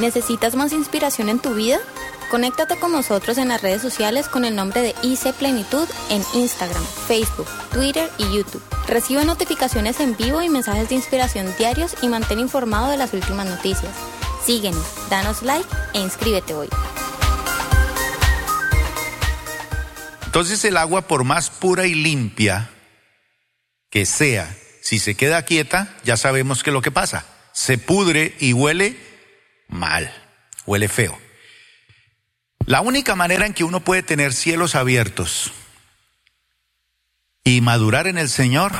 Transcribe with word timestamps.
¿Necesitas 0.00 0.54
más 0.54 0.72
inspiración 0.72 1.28
en 1.28 1.40
tu 1.40 1.52
vida? 1.52 1.78
Conéctate 2.30 2.78
con 2.78 2.90
nosotros 2.90 3.36
en 3.36 3.48
las 3.48 3.60
redes 3.60 3.82
sociales 3.82 4.28
con 4.28 4.46
el 4.46 4.56
nombre 4.56 4.80
de 4.80 4.94
IC 5.02 5.34
Plenitud 5.34 5.86
en 6.08 6.22
Instagram, 6.32 6.82
Facebook, 7.06 7.46
Twitter 7.70 8.10
y 8.16 8.22
YouTube. 8.34 8.62
Recibe 8.88 9.26
notificaciones 9.26 10.00
en 10.00 10.16
vivo 10.16 10.40
y 10.40 10.48
mensajes 10.48 10.88
de 10.88 10.94
inspiración 10.94 11.54
diarios 11.58 11.96
y 12.00 12.08
mantén 12.08 12.40
informado 12.40 12.90
de 12.90 12.96
las 12.96 13.12
últimas 13.12 13.46
noticias. 13.46 13.92
Síguenos, 14.42 14.86
danos 15.10 15.42
like 15.42 15.68
e 15.92 16.00
inscríbete 16.00 16.54
hoy. 16.54 16.70
Entonces 20.24 20.64
el 20.64 20.78
agua, 20.78 21.02
por 21.02 21.24
más 21.24 21.50
pura 21.50 21.86
y 21.86 21.94
limpia 21.94 22.70
que 23.90 24.06
sea, 24.06 24.56
si 24.80 24.98
se 24.98 25.14
queda 25.14 25.44
quieta, 25.44 25.94
ya 26.04 26.16
sabemos 26.16 26.62
qué 26.62 26.70
es 26.70 26.74
lo 26.74 26.80
que 26.80 26.90
pasa. 26.90 27.26
Se 27.52 27.76
pudre 27.76 28.34
y 28.40 28.54
huele 28.54 29.09
mal, 29.70 30.12
huele 30.66 30.88
feo. 30.88 31.18
La 32.66 32.80
única 32.82 33.16
manera 33.16 33.46
en 33.46 33.54
que 33.54 33.64
uno 33.64 33.80
puede 33.80 34.02
tener 34.02 34.32
cielos 34.32 34.74
abiertos 34.74 35.52
y 37.44 37.60
madurar 37.62 38.06
en 38.06 38.18
el 38.18 38.28
Señor 38.28 38.72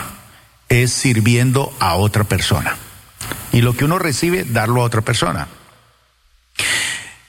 es 0.68 0.92
sirviendo 0.92 1.74
a 1.80 1.95
otra 1.95 2.24
persona. 2.24 2.77
Y 3.52 3.62
lo 3.62 3.74
que 3.74 3.84
uno 3.84 3.98
recibe, 3.98 4.45
darlo 4.45 4.82
a 4.82 4.84
otra 4.84 5.01
persona. 5.01 5.48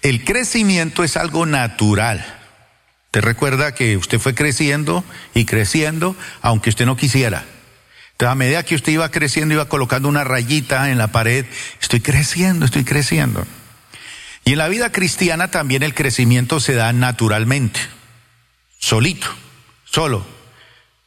El 0.02 0.23
crecimiento 0.23 1.03
es 1.03 1.17
algo 1.17 1.45
natural. 1.45 2.23
Te 3.12 3.22
recuerda 3.22 3.73
que 3.73 3.98
usted 3.98 4.20
fue 4.20 4.36
creciendo 4.36 5.03
y 5.34 5.45
creciendo, 5.45 6.16
aunque 6.41 6.70
usted 6.70 6.86
no 6.86 6.95
quisiera. 6.95 7.45
Entonces, 8.21 8.34
a 8.34 8.35
medida 8.35 8.63
que 8.63 8.75
usted 8.75 8.91
iba 8.91 9.09
creciendo, 9.09 9.55
iba 9.55 9.67
colocando 9.67 10.07
una 10.07 10.23
rayita 10.23 10.91
en 10.91 10.99
la 10.99 11.07
pared, 11.07 11.43
estoy 11.81 12.02
creciendo, 12.02 12.67
estoy 12.67 12.84
creciendo. 12.84 13.47
Y 14.45 14.52
en 14.52 14.59
la 14.59 14.67
vida 14.67 14.91
cristiana 14.91 15.49
también 15.49 15.81
el 15.81 15.95
crecimiento 15.95 16.59
se 16.59 16.75
da 16.75 16.94
naturalmente, 16.94 17.80
solito, 18.78 19.28
solo. 19.86 20.23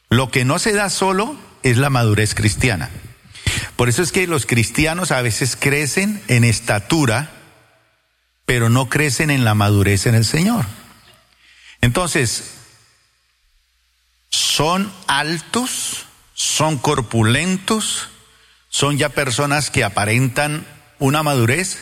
Lo 0.09 0.29
que 0.29 0.43
no 0.43 0.59
se 0.59 0.73
da 0.73 0.89
solo 0.89 1.37
es 1.63 1.77
la 1.77 1.89
madurez 1.89 2.35
cristiana. 2.35 2.89
Por 3.77 3.87
eso 3.87 4.01
es 4.03 4.11
que 4.11 4.27
los 4.27 4.45
cristianos 4.45 5.13
a 5.13 5.21
veces 5.21 5.55
crecen 5.55 6.21
en 6.27 6.43
estatura, 6.43 7.31
pero 8.45 8.67
no 8.67 8.89
crecen 8.89 9.31
en 9.31 9.45
la 9.45 9.53
madurez 9.53 10.05
en 10.05 10.15
el 10.15 10.25
Señor. 10.25 10.65
Entonces, 11.79 12.55
son 14.29 14.91
altos, 15.07 16.04
son 16.35 16.77
corpulentos, 16.77 18.09
son 18.69 18.97
ya 18.97 19.09
personas 19.09 19.71
que 19.71 19.85
aparentan 19.85 20.67
una 20.99 21.23
madurez, 21.23 21.79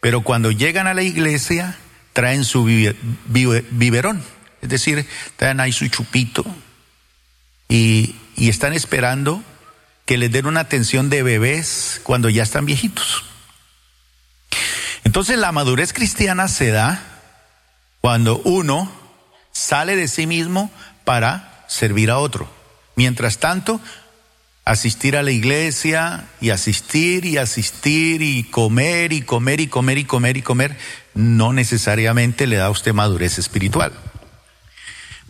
pero 0.00 0.22
cuando 0.22 0.52
llegan 0.52 0.86
a 0.86 0.94
la 0.94 1.02
iglesia, 1.02 1.76
traen 2.12 2.44
su 2.44 2.64
biberón. 2.64 4.24
Es 4.62 4.68
decir, 4.68 5.06
traen 5.36 5.58
ahí 5.58 5.72
su 5.72 5.88
chupito 5.88 6.44
y, 7.68 8.14
y 8.36 8.48
están 8.48 8.72
esperando 8.72 9.42
que 10.06 10.18
les 10.18 10.30
den 10.30 10.46
una 10.46 10.60
atención 10.60 11.10
de 11.10 11.22
bebés 11.22 12.00
cuando 12.04 12.28
ya 12.28 12.44
están 12.44 12.66
viejitos. 12.66 13.24
Entonces 15.02 15.36
la 15.38 15.50
madurez 15.50 15.92
cristiana 15.92 16.46
se 16.46 16.70
da 16.70 17.02
cuando 18.00 18.38
uno 18.44 18.90
sale 19.50 19.96
de 19.96 20.06
sí 20.06 20.28
mismo 20.28 20.70
para 21.04 21.64
servir 21.68 22.10
a 22.10 22.18
otro. 22.18 22.59
Mientras 22.96 23.38
tanto, 23.38 23.80
asistir 24.64 25.16
a 25.16 25.22
la 25.22 25.30
iglesia 25.30 26.28
y 26.40 26.50
asistir 26.50 27.24
y 27.24 27.38
asistir 27.38 28.22
y 28.22 28.44
comer 28.44 29.12
y 29.12 29.22
comer 29.22 29.60
y 29.60 29.66
comer 29.66 29.98
y 29.98 30.04
comer 30.04 30.36
y 30.36 30.42
comer 30.42 30.76
no 31.14 31.52
necesariamente 31.52 32.46
le 32.46 32.56
da 32.56 32.66
a 32.66 32.70
usted 32.70 32.92
madurez 32.92 33.38
espiritual. 33.38 33.92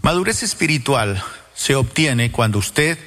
Madurez 0.02 0.42
espiritual 0.42 1.22
se 1.54 1.74
obtiene 1.74 2.32
cuando 2.32 2.58
usted 2.58 2.98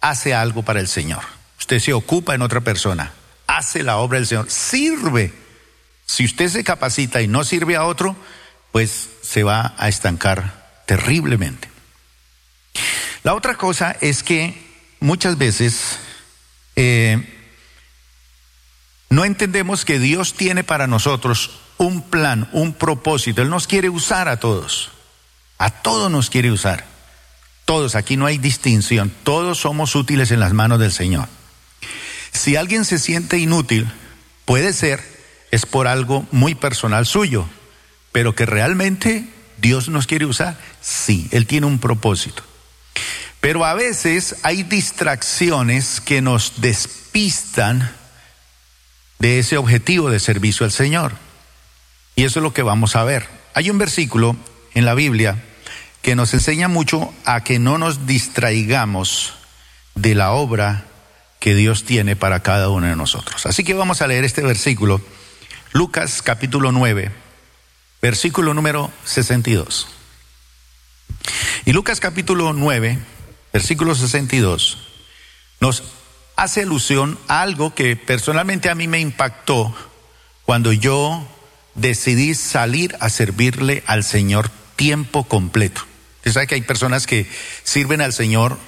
hace 0.00 0.34
algo 0.34 0.62
para 0.62 0.80
el 0.80 0.88
Señor. 0.88 1.22
Usted 1.58 1.78
se 1.78 1.92
ocupa 1.92 2.34
en 2.34 2.42
otra 2.42 2.60
persona, 2.60 3.12
hace 3.46 3.82
la 3.82 3.98
obra 3.98 4.18
del 4.18 4.26
Señor, 4.26 4.50
sirve. 4.50 5.32
Si 6.06 6.24
usted 6.24 6.48
se 6.48 6.64
capacita 6.64 7.22
y 7.22 7.28
no 7.28 7.44
sirve 7.44 7.76
a 7.76 7.84
otro, 7.84 8.16
pues 8.70 9.08
se 9.22 9.42
va 9.42 9.74
a 9.78 9.88
estancar 9.88 10.82
terriblemente. 10.86 11.68
La 13.24 13.34
otra 13.34 13.56
cosa 13.56 13.96
es 14.02 14.22
que 14.22 14.54
muchas 15.00 15.38
veces 15.38 15.98
eh, 16.76 17.26
no 19.08 19.24
entendemos 19.24 19.86
que 19.86 19.98
Dios 19.98 20.34
tiene 20.34 20.62
para 20.62 20.86
nosotros 20.86 21.52
un 21.78 22.02
plan, 22.02 22.50
un 22.52 22.74
propósito. 22.74 23.40
Él 23.40 23.48
nos 23.48 23.66
quiere 23.66 23.88
usar 23.88 24.28
a 24.28 24.38
todos. 24.40 24.90
A 25.56 25.70
todos 25.70 26.10
nos 26.10 26.28
quiere 26.28 26.52
usar. 26.52 26.84
Todos, 27.64 27.94
aquí 27.94 28.18
no 28.18 28.26
hay 28.26 28.36
distinción. 28.36 29.10
Todos 29.22 29.58
somos 29.58 29.94
útiles 29.94 30.30
en 30.30 30.40
las 30.40 30.52
manos 30.52 30.78
del 30.78 30.92
Señor. 30.92 31.26
Si 32.30 32.56
alguien 32.56 32.84
se 32.84 32.98
siente 32.98 33.38
inútil, 33.38 33.90
puede 34.44 34.74
ser, 34.74 35.02
es 35.50 35.64
por 35.64 35.86
algo 35.86 36.26
muy 36.30 36.54
personal 36.54 37.06
suyo, 37.06 37.48
pero 38.12 38.34
que 38.34 38.44
realmente 38.44 39.26
Dios 39.56 39.88
nos 39.88 40.06
quiere 40.06 40.26
usar. 40.26 40.58
Sí, 40.82 41.26
Él 41.30 41.46
tiene 41.46 41.66
un 41.66 41.78
propósito. 41.78 42.42
Pero 43.44 43.66
a 43.66 43.74
veces 43.74 44.36
hay 44.42 44.62
distracciones 44.62 46.00
que 46.00 46.22
nos 46.22 46.62
despistan 46.62 47.94
de 49.18 49.38
ese 49.38 49.58
objetivo 49.58 50.08
de 50.08 50.18
servicio 50.18 50.64
al 50.64 50.72
Señor. 50.72 51.12
Y 52.16 52.24
eso 52.24 52.38
es 52.38 52.42
lo 52.42 52.54
que 52.54 52.62
vamos 52.62 52.96
a 52.96 53.04
ver. 53.04 53.28
Hay 53.52 53.68
un 53.68 53.76
versículo 53.76 54.34
en 54.72 54.86
la 54.86 54.94
Biblia 54.94 55.44
que 56.00 56.16
nos 56.16 56.32
enseña 56.32 56.68
mucho 56.68 57.12
a 57.26 57.44
que 57.44 57.58
no 57.58 57.76
nos 57.76 58.06
distraigamos 58.06 59.34
de 59.94 60.14
la 60.14 60.32
obra 60.32 60.86
que 61.38 61.54
Dios 61.54 61.84
tiene 61.84 62.16
para 62.16 62.40
cada 62.40 62.70
uno 62.70 62.86
de 62.86 62.96
nosotros. 62.96 63.44
Así 63.44 63.62
que 63.62 63.74
vamos 63.74 64.00
a 64.00 64.06
leer 64.06 64.24
este 64.24 64.40
versículo, 64.40 65.02
Lucas 65.72 66.22
capítulo 66.22 66.72
9, 66.72 67.12
versículo 68.00 68.54
número 68.54 68.90
62. 69.04 69.88
Y 71.66 71.72
Lucas 71.72 72.00
capítulo 72.00 72.54
9, 72.54 72.98
versículo 73.54 73.94
62, 73.94 74.78
nos 75.60 75.84
hace 76.34 76.62
alusión 76.62 77.16
a 77.28 77.40
algo 77.40 77.72
que 77.72 77.94
personalmente 77.94 78.68
a 78.68 78.74
mí 78.74 78.88
me 78.88 78.98
impactó 78.98 79.72
cuando 80.42 80.72
yo 80.72 81.24
decidí 81.76 82.34
salir 82.34 82.96
a 82.98 83.08
servirle 83.08 83.84
al 83.86 84.02
Señor 84.02 84.50
tiempo 84.74 85.22
completo. 85.22 85.82
Usted 86.16 86.32
sabe 86.32 86.46
que 86.48 86.56
hay 86.56 86.62
personas 86.62 87.06
que 87.06 87.30
sirven 87.62 88.00
al 88.00 88.12
Señor 88.12 88.58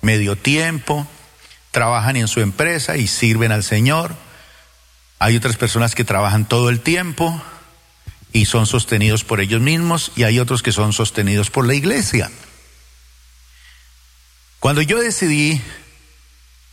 medio 0.00 0.36
tiempo, 0.36 1.08
trabajan 1.72 2.14
en 2.14 2.28
su 2.28 2.40
empresa 2.40 2.96
y 2.96 3.08
sirven 3.08 3.50
al 3.50 3.64
Señor. 3.64 4.14
Hay 5.18 5.36
otras 5.36 5.56
personas 5.56 5.96
que 5.96 6.04
trabajan 6.04 6.46
todo 6.46 6.68
el 6.68 6.78
tiempo 6.78 7.42
y 8.32 8.44
son 8.44 8.66
sostenidos 8.66 9.24
por 9.24 9.40
ellos 9.40 9.60
mismos 9.60 10.12
y 10.14 10.22
hay 10.22 10.38
otros 10.38 10.62
que 10.62 10.70
son 10.70 10.92
sostenidos 10.92 11.50
por 11.50 11.66
la 11.66 11.74
iglesia. 11.74 12.30
Cuando 14.66 14.82
yo 14.82 14.98
decidí 14.98 15.62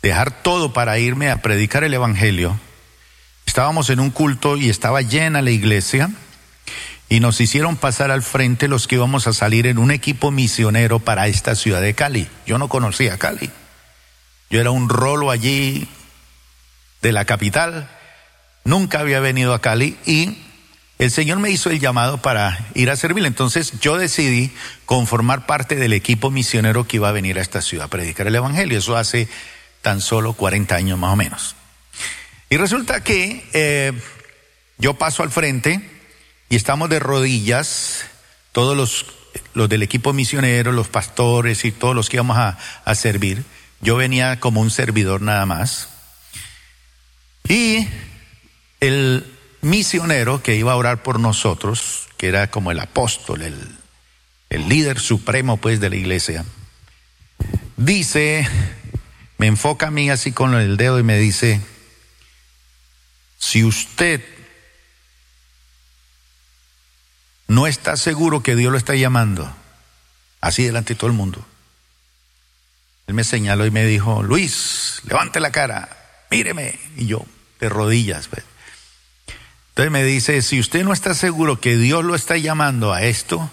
dejar 0.02 0.42
todo 0.42 0.74
para 0.74 0.98
irme 0.98 1.30
a 1.30 1.44
predicar 1.44 1.84
el 1.84 1.94
Evangelio, 1.94 2.59
estábamos 3.46 3.92
en 3.92 4.00
un 4.00 4.09
culto 4.09 4.58
y 4.58 4.68
estaba 4.68 5.04
llena 5.04 5.44
la 5.44 5.52
iglesia 5.52 6.09
y 7.08 7.20
nos 7.20 7.40
hicieron 7.40 7.76
pasar 7.76 8.09
al 8.09 8.24
frente 8.24 8.68
los 8.68 8.88
que 8.88 8.96
íbamos 8.96 9.28
a 9.28 9.34
salir 9.34 9.68
en 9.68 9.78
un 9.78 9.92
equipo 9.92 10.31
misionero 10.31 10.98
para 10.98 11.28
esta 11.28 11.54
ciudad 11.54 11.81
de 11.84 11.94
Cali. 11.94 12.28
Yo 12.48 12.58
no 12.58 12.68
conocía 12.68 13.20
Cali. 13.20 13.52
Yo 14.50 14.60
era 14.60 14.72
un 14.72 14.90
rolo 14.90 15.30
allí 15.30 15.88
de 17.04 17.12
la 17.12 17.25
capital. 17.25 17.92
Nunca 18.64 19.02
había 19.02 19.20
venido 19.20 19.54
a 19.54 19.62
Cali 19.62 19.98
y 20.04 20.43
el 21.04 21.12
Señor 21.12 21.40
me 21.40 21.50
hizo 21.50 21.70
el 21.70 21.82
llamado 21.82 22.22
para 22.22 22.66
ir 22.76 22.90
a 22.90 22.96
servir. 22.96 23.26
Entonces 23.26 23.74
yo 23.82 23.98
decidí 23.98 24.52
conformar 24.86 25.46
parte 25.46 25.76
del 25.76 25.92
equipo 25.92 26.32
misionero 26.32 26.88
que 26.88 26.96
iba 26.96 27.10
a 27.10 27.12
venir 27.12 27.38
a 27.38 27.42
esta 27.42 27.62
ciudad 27.62 27.88
a 27.88 27.90
predicar 27.90 28.28
el 28.28 28.36
Evangelio. 28.36 28.78
Eso 28.78 28.96
hace 28.96 29.28
tan 29.82 30.00
solo 30.00 30.32
40 30.32 30.74
años 30.74 30.98
más 30.98 31.12
o 31.12 31.18
menos. 31.18 31.58
Y 32.50 32.56
resulta 32.56 33.04
que 33.04 33.46
eh, 33.52 33.92
yo 34.78 34.94
paso 34.94 35.24
al 35.24 35.32
frente 35.32 35.90
y 36.48 36.56
estamos 36.56 36.90
de 36.90 37.00
rodillas, 37.00 38.06
todos 38.54 38.78
los, 38.78 39.06
los 39.54 39.68
del 39.68 39.84
equipo 39.84 40.14
misionero, 40.14 40.72
los 40.72 40.88
pastores 40.88 41.66
y 41.66 41.74
todos 41.74 41.96
los 41.96 42.10
que 42.10 42.16
íbamos 42.16 42.38
a, 42.38 42.58
a 42.86 42.96
servir. 42.96 43.44
Yo 43.82 43.98
venía 43.98 44.40
como 44.40 44.62
un 44.62 44.72
servidor 44.72 45.22
nada 45.22 45.46
más. 45.46 45.90
Y 47.50 47.90
el 48.80 49.32
misionero 49.63 50.44
que 50.44 50.56
iba 50.56 50.74
a 50.74 50.75
orar 50.75 51.01
por 51.01 51.19
nosotros, 51.19 52.10
que 52.18 52.27
era 52.27 52.51
como 52.51 52.71
el 52.71 52.80
apóstol, 52.80 53.42
el, 53.42 53.80
líder 54.68 55.00
supremo 55.00 55.57
pues 55.57 55.80
de 55.80 55.89
la 55.89 55.95
iglesia, 55.95 56.45
dice, 57.75 58.48
me 59.39 59.48
enfoca 59.48 59.88
a 59.88 59.92
mí 59.92 60.12
así 60.12 60.31
con 60.31 60.54
el 60.54 60.77
dedo 60.77 61.00
y 61.00 61.04
me 61.04 61.18
dice, 61.18 61.60
si 63.39 63.63
usted 63.63 64.24
no 67.48 67.66
está 67.66 67.98
seguro 67.98 68.44
que 68.44 68.56
Dios 68.56 68.71
lo 68.71 68.77
está 68.77 68.94
llamando, 68.94 69.51
así 70.39 70.63
delante 70.63 70.94
de 70.94 71.00
todo 71.00 71.09
el 71.09 71.18
mundo. 71.18 71.44
Él 73.07 73.16
me 73.16 73.24
señaló 73.24 73.66
y 73.66 73.71
me 73.71 73.86
dijo, 73.86 74.21
Luis, 74.24 75.01
levante 75.06 75.39
la 75.39 75.51
cara, 75.51 76.25
míreme. 76.31 76.80
Y 76.95 77.07
yo, 77.07 77.25
de 77.59 77.69
rodillas. 77.69 78.27
Pues. 78.27 78.44
Entonces 79.74 79.92
me 79.92 80.04
dice, 80.04 80.44
si 80.44 80.60
usted 80.60 80.84
no 80.84 80.94
está 80.94 81.16
seguro 81.16 81.60
que 81.60 81.78
Dios 81.78 82.06
lo 82.06 82.14
está 82.14 82.38
llamando 82.38 82.94
a 82.94 83.02
esto, 83.02 83.50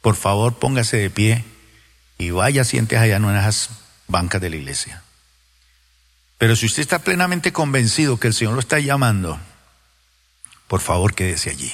por 0.00 0.16
favor 0.16 0.54
póngase 0.54 0.96
de 0.96 1.10
pie 1.10 1.44
y 2.16 2.30
vaya, 2.30 2.64
siente 2.64 2.96
allá 2.96 3.16
en 3.16 3.36
esas 3.36 3.68
bancas 4.08 4.40
de 4.40 4.48
la 4.48 4.56
iglesia. 4.56 5.02
Pero 6.38 6.56
si 6.56 6.64
usted 6.64 6.80
está 6.80 7.00
plenamente 7.00 7.52
convencido 7.52 8.18
que 8.18 8.28
el 8.28 8.34
Señor 8.34 8.54
lo 8.54 8.60
está 8.60 8.78
llamando, 8.78 9.38
por 10.68 10.80
favor 10.80 11.14
quédese 11.14 11.50
allí. 11.50 11.70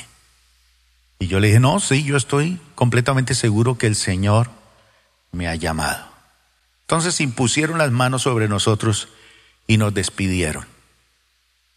Y 1.20 1.28
yo 1.28 1.38
le 1.38 1.46
dije, 1.46 1.60
no, 1.60 1.78
sí, 1.78 2.02
yo 2.02 2.16
estoy 2.16 2.60
completamente 2.74 3.36
seguro 3.36 3.78
que 3.78 3.86
el 3.86 3.94
Señor 3.94 4.50
me 5.30 5.46
ha 5.46 5.54
llamado. 5.54 6.04
Entonces 6.80 7.20
impusieron 7.20 7.78
las 7.78 7.92
manos 7.92 8.22
sobre 8.22 8.48
nosotros 8.48 9.08
y 9.68 9.76
nos 9.76 9.94
despidieron. 9.94 10.66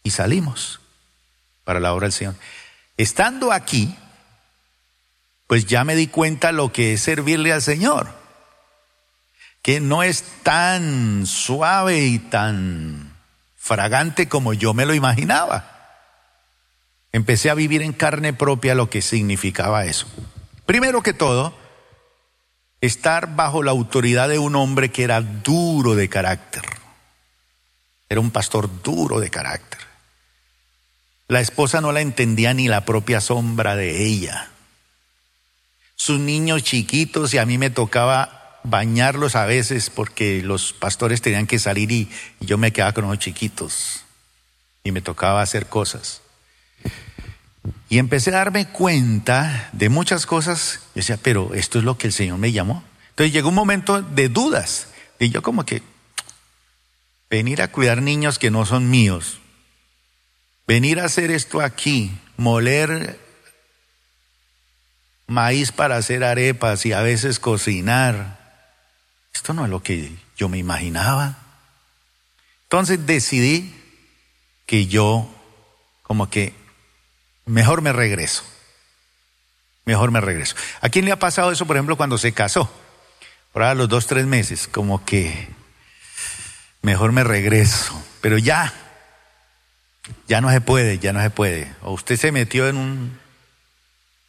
Y 0.02 0.10
salimos 0.10 0.81
para 1.64 1.80
la 1.80 1.94
obra 1.94 2.10
Señor. 2.10 2.34
Estando 2.96 3.52
aquí, 3.52 3.94
pues 5.46 5.66
ya 5.66 5.84
me 5.84 5.94
di 5.94 6.06
cuenta 6.06 6.52
lo 6.52 6.72
que 6.72 6.94
es 6.94 7.02
servirle 7.02 7.52
al 7.52 7.62
Señor 7.62 8.22
que 9.62 9.80
no 9.80 10.02
es 10.02 10.24
tan 10.42 11.24
suave 11.24 12.00
y 12.00 12.18
tan 12.18 13.16
fragante 13.56 14.28
como 14.28 14.52
yo 14.52 14.74
me 14.74 14.84
lo 14.84 14.92
imaginaba. 14.92 15.68
Empecé 17.12 17.48
a 17.48 17.54
vivir 17.54 17.80
en 17.82 17.92
carne 17.92 18.32
propia 18.32 18.74
lo 18.74 18.90
que 18.90 19.02
significaba 19.02 19.84
eso. 19.84 20.06
Primero 20.66 21.02
que 21.02 21.12
todo, 21.12 21.56
estar 22.80 23.36
bajo 23.36 23.62
la 23.62 23.70
autoridad 23.70 24.28
de 24.28 24.40
un 24.40 24.56
hombre 24.56 24.90
que 24.90 25.04
era 25.04 25.20
duro 25.20 25.94
de 25.94 26.08
carácter. 26.08 26.64
Era 28.08 28.20
un 28.20 28.32
pastor 28.32 28.82
duro 28.82 29.20
de 29.20 29.30
carácter. 29.30 29.80
La 31.32 31.40
esposa 31.40 31.80
no 31.80 31.92
la 31.92 32.02
entendía 32.02 32.52
ni 32.52 32.68
la 32.68 32.84
propia 32.84 33.22
sombra 33.22 33.74
de 33.74 34.04
ella. 34.04 34.50
Sus 35.96 36.20
niños 36.20 36.62
chiquitos 36.62 37.32
y 37.32 37.38
a 37.38 37.46
mí 37.46 37.56
me 37.56 37.70
tocaba 37.70 38.60
bañarlos 38.64 39.34
a 39.34 39.46
veces 39.46 39.88
porque 39.88 40.42
los 40.42 40.74
pastores 40.74 41.22
tenían 41.22 41.46
que 41.46 41.58
salir 41.58 41.90
y, 41.90 42.10
yo 42.40 42.58
me 42.58 42.70
quedaba 42.70 42.92
con 42.92 43.06
unos 43.06 43.18
chiquitos 43.18 44.04
y 44.84 44.92
me 44.92 45.00
tocaba 45.00 45.40
hacer 45.40 45.70
cosas. 45.70 46.20
Y 47.88 47.96
empecé 47.96 48.28
a 48.28 48.34
darme 48.34 48.68
cuenta 48.68 49.70
de 49.72 49.88
muchas 49.88 50.26
cosas. 50.26 50.80
Yo 50.88 50.96
decía, 50.96 51.16
pero 51.16 51.54
esto 51.54 51.78
es 51.78 51.84
lo 51.86 51.96
que 51.96 52.08
el 52.08 52.12
Señor 52.12 52.36
me 52.36 52.52
llamó. 52.52 52.84
Entonces 53.08 53.32
llegó 53.32 53.48
un 53.48 53.54
momento 53.54 54.02
de 54.02 54.28
dudas. 54.28 54.88
Y 55.18 55.30
yo 55.30 55.40
como 55.40 55.64
que, 55.64 55.80
venir 57.30 57.62
a 57.62 57.68
cuidar 57.68 58.02
niños 58.02 58.38
que 58.38 58.50
no 58.50 58.66
son 58.66 58.90
míos, 58.90 59.38
venir 60.66 61.00
a 61.00 61.04
hacer 61.04 61.30
esto 61.30 61.60
aquí, 61.60 62.16
moler 62.36 63.18
maíz 65.26 65.72
para 65.72 65.96
hacer 65.96 66.24
arepas 66.24 66.84
y 66.86 66.92
a 66.92 67.00
veces 67.00 67.38
cocinar, 67.38 68.68
esto 69.34 69.54
no 69.54 69.64
es 69.64 69.70
lo 69.70 69.82
que 69.82 70.14
yo 70.36 70.48
me 70.48 70.58
imaginaba. 70.58 71.38
Entonces 72.64 73.06
decidí 73.06 73.74
que 74.66 74.86
yo 74.86 75.28
como 76.02 76.30
que 76.30 76.54
mejor 77.46 77.82
me 77.82 77.92
regreso. 77.92 78.44
Mejor 79.84 80.10
me 80.10 80.20
regreso. 80.20 80.54
¿A 80.80 80.88
quién 80.88 81.04
le 81.04 81.12
ha 81.12 81.18
pasado 81.18 81.50
eso, 81.50 81.66
por 81.66 81.76
ejemplo, 81.76 81.96
cuando 81.96 82.16
se 82.18 82.32
casó? 82.32 82.70
Por 83.52 83.62
ahora 83.62 83.74
los 83.74 83.88
dos, 83.88 84.06
tres 84.06 84.26
meses, 84.26 84.68
como 84.68 85.04
que 85.04 85.48
mejor 86.82 87.12
me 87.12 87.24
regreso. 87.24 88.00
Pero 88.20 88.38
ya, 88.38 88.72
ya 90.28 90.40
no 90.40 90.50
se 90.50 90.60
puede, 90.60 90.98
ya 90.98 91.12
no 91.12 91.22
se 91.22 91.30
puede. 91.30 91.72
O 91.82 91.92
usted 91.92 92.16
se 92.16 92.32
metió 92.32 92.68
en 92.68 92.76
un, 92.76 93.18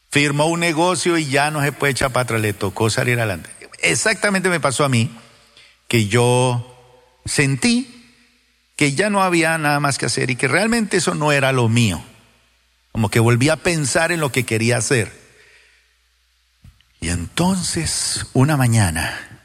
firmó 0.09 0.47
un 0.47 0.59
negocio 0.59 1.17
y 1.17 1.25
ya 1.25 1.51
no 1.51 1.61
se 1.61 1.71
puede 1.71 1.91
echar 1.91 2.11
para 2.11 2.23
atrás, 2.23 2.41
le 2.41 2.53
tocó 2.53 2.89
salir 2.89 3.19
adelante 3.19 3.49
exactamente 3.83 4.49
me 4.49 4.59
pasó 4.59 4.83
a 4.83 4.89
mí 4.89 5.11
que 5.87 6.07
yo 6.07 6.69
sentí 7.25 7.89
que 8.75 8.93
ya 8.93 9.09
no 9.09 9.21
había 9.21 9.57
nada 9.57 9.79
más 9.79 9.97
que 9.97 10.07
hacer 10.07 10.31
y 10.31 10.35
que 10.35 10.47
realmente 10.47 10.97
eso 10.97 11.13
no 11.13 11.31
era 11.31 11.51
lo 11.51 11.69
mío. 11.69 12.03
Como 12.91 13.09
que 13.09 13.19
volví 13.19 13.49
a 13.49 13.57
pensar 13.57 14.11
en 14.11 14.19
lo 14.19 14.31
que 14.31 14.45
quería 14.45 14.77
hacer. 14.77 15.11
Y 16.99 17.09
entonces, 17.09 18.25
una 18.33 18.57
mañana, 18.57 19.41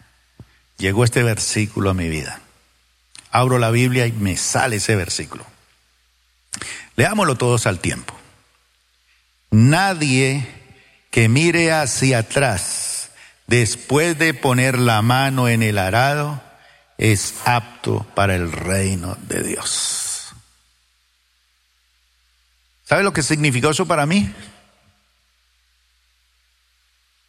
llegó 0.78 1.04
este 1.04 1.22
versículo 1.22 1.90
a 1.90 1.94
mi 1.94 2.08
vida. 2.08 2.40
Abro 3.30 3.58
la 3.58 3.70
Biblia 3.70 4.06
y 4.06 4.12
me 4.12 4.36
sale 4.36 4.76
ese 4.76 4.96
versículo. 4.96 5.44
Leámoslo 6.96 7.36
todos 7.36 7.66
al 7.66 7.80
tiempo. 7.80 8.14
Nadie 9.50 10.46
que 11.10 11.28
mire 11.28 11.72
hacia 11.72 12.18
atrás 12.18 13.10
después 13.48 14.18
de 14.18 14.34
poner 14.34 14.78
la 14.78 15.02
mano 15.02 15.48
en 15.48 15.62
el 15.62 15.78
arado, 15.78 16.40
es 16.98 17.34
apto 17.44 18.06
para 18.14 18.36
el 18.36 18.52
reino 18.52 19.16
de 19.22 19.42
Dios. 19.42 20.32
¿Sabe 22.84 23.02
lo 23.02 23.12
que 23.12 23.22
significó 23.22 23.70
eso 23.70 23.86
para 23.86 24.06
mí? 24.06 24.32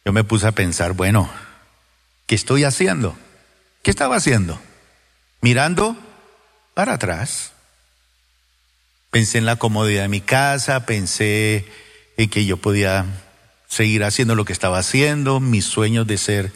Yo 0.04 0.12
me 0.12 0.24
puse 0.24 0.46
a 0.46 0.52
pensar, 0.52 0.92
bueno, 0.92 1.30
¿qué 2.26 2.34
estoy 2.34 2.64
haciendo? 2.64 3.16
¿Qué 3.82 3.90
estaba 3.90 4.16
haciendo? 4.16 4.60
Mirando 5.40 5.96
para 6.74 6.94
atrás. 6.94 7.52
Pensé 9.10 9.38
en 9.38 9.46
la 9.46 9.56
comodidad 9.56 10.02
de 10.02 10.08
mi 10.08 10.20
casa, 10.20 10.86
pensé 10.86 11.64
en 12.16 12.30
que 12.30 12.44
yo 12.44 12.58
podía 12.58 13.06
seguir 13.66 14.04
haciendo 14.04 14.34
lo 14.34 14.44
que 14.44 14.52
estaba 14.52 14.78
haciendo, 14.78 15.40
mis 15.40 15.64
sueños 15.64 16.06
de 16.06 16.16
ser 16.16 16.52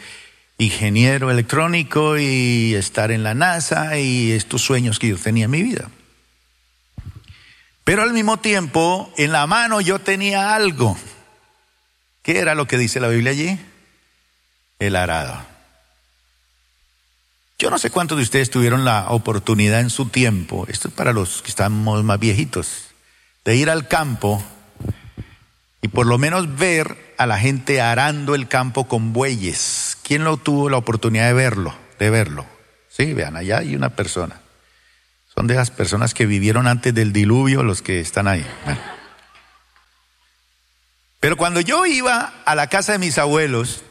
ingeniero 0.58 1.30
electrónico 1.30 2.16
y 2.16 2.74
estar 2.74 3.10
en 3.10 3.24
la 3.24 3.34
NASA 3.34 3.98
y 3.98 4.32
estos 4.32 4.62
sueños 4.62 4.98
que 4.98 5.08
yo 5.08 5.16
tenía 5.16 5.46
en 5.46 5.50
mi 5.50 5.62
vida. 5.62 5.90
Pero 7.82 8.02
al 8.02 8.12
mismo 8.12 8.38
tiempo, 8.38 9.12
en 9.16 9.32
la 9.32 9.46
mano 9.46 9.80
yo 9.80 9.98
tenía 9.98 10.54
algo. 10.54 10.96
¿Qué 12.22 12.38
era 12.38 12.54
lo 12.54 12.66
que 12.66 12.78
dice 12.78 13.00
la 13.00 13.08
Biblia 13.08 13.32
allí? 13.32 13.58
El 14.78 14.96
arado. 14.96 15.53
Yo 17.58 17.70
no 17.70 17.78
sé 17.78 17.90
cuántos 17.90 18.18
de 18.18 18.24
ustedes 18.24 18.50
tuvieron 18.50 18.84
la 18.84 19.10
oportunidad 19.10 19.80
en 19.80 19.90
su 19.90 20.06
tiempo, 20.06 20.66
esto 20.68 20.88
es 20.88 20.94
para 20.94 21.12
los 21.12 21.40
que 21.42 21.50
estamos 21.50 22.02
más 22.02 22.18
viejitos, 22.18 22.86
de 23.44 23.56
ir 23.56 23.70
al 23.70 23.86
campo 23.86 24.42
y 25.80 25.88
por 25.88 26.06
lo 26.06 26.18
menos 26.18 26.56
ver 26.56 27.14
a 27.16 27.26
la 27.26 27.38
gente 27.38 27.80
arando 27.80 28.34
el 28.34 28.48
campo 28.48 28.88
con 28.88 29.12
bueyes. 29.12 29.96
¿Quién 30.02 30.24
lo 30.24 30.36
tuvo 30.36 30.68
la 30.68 30.78
oportunidad 30.78 31.26
de 31.26 31.34
verlo? 31.34 31.74
De 31.98 32.10
verlo. 32.10 32.46
Sí, 32.88 33.12
vean, 33.12 33.36
allá 33.36 33.58
hay 33.58 33.76
una 33.76 33.90
persona. 33.90 34.40
Son 35.34 35.46
de 35.46 35.54
esas 35.54 35.70
personas 35.70 36.14
que 36.14 36.26
vivieron 36.26 36.66
antes 36.66 36.94
del 36.94 37.12
diluvio 37.12 37.62
los 37.62 37.82
que 37.82 38.00
están 38.00 38.28
ahí. 38.28 38.46
Pero 41.20 41.36
cuando 41.36 41.60
yo 41.60 41.86
iba 41.86 42.32
a 42.44 42.54
la 42.54 42.66
casa 42.68 42.92
de 42.92 42.98
mis 42.98 43.18
abuelos, 43.18 43.82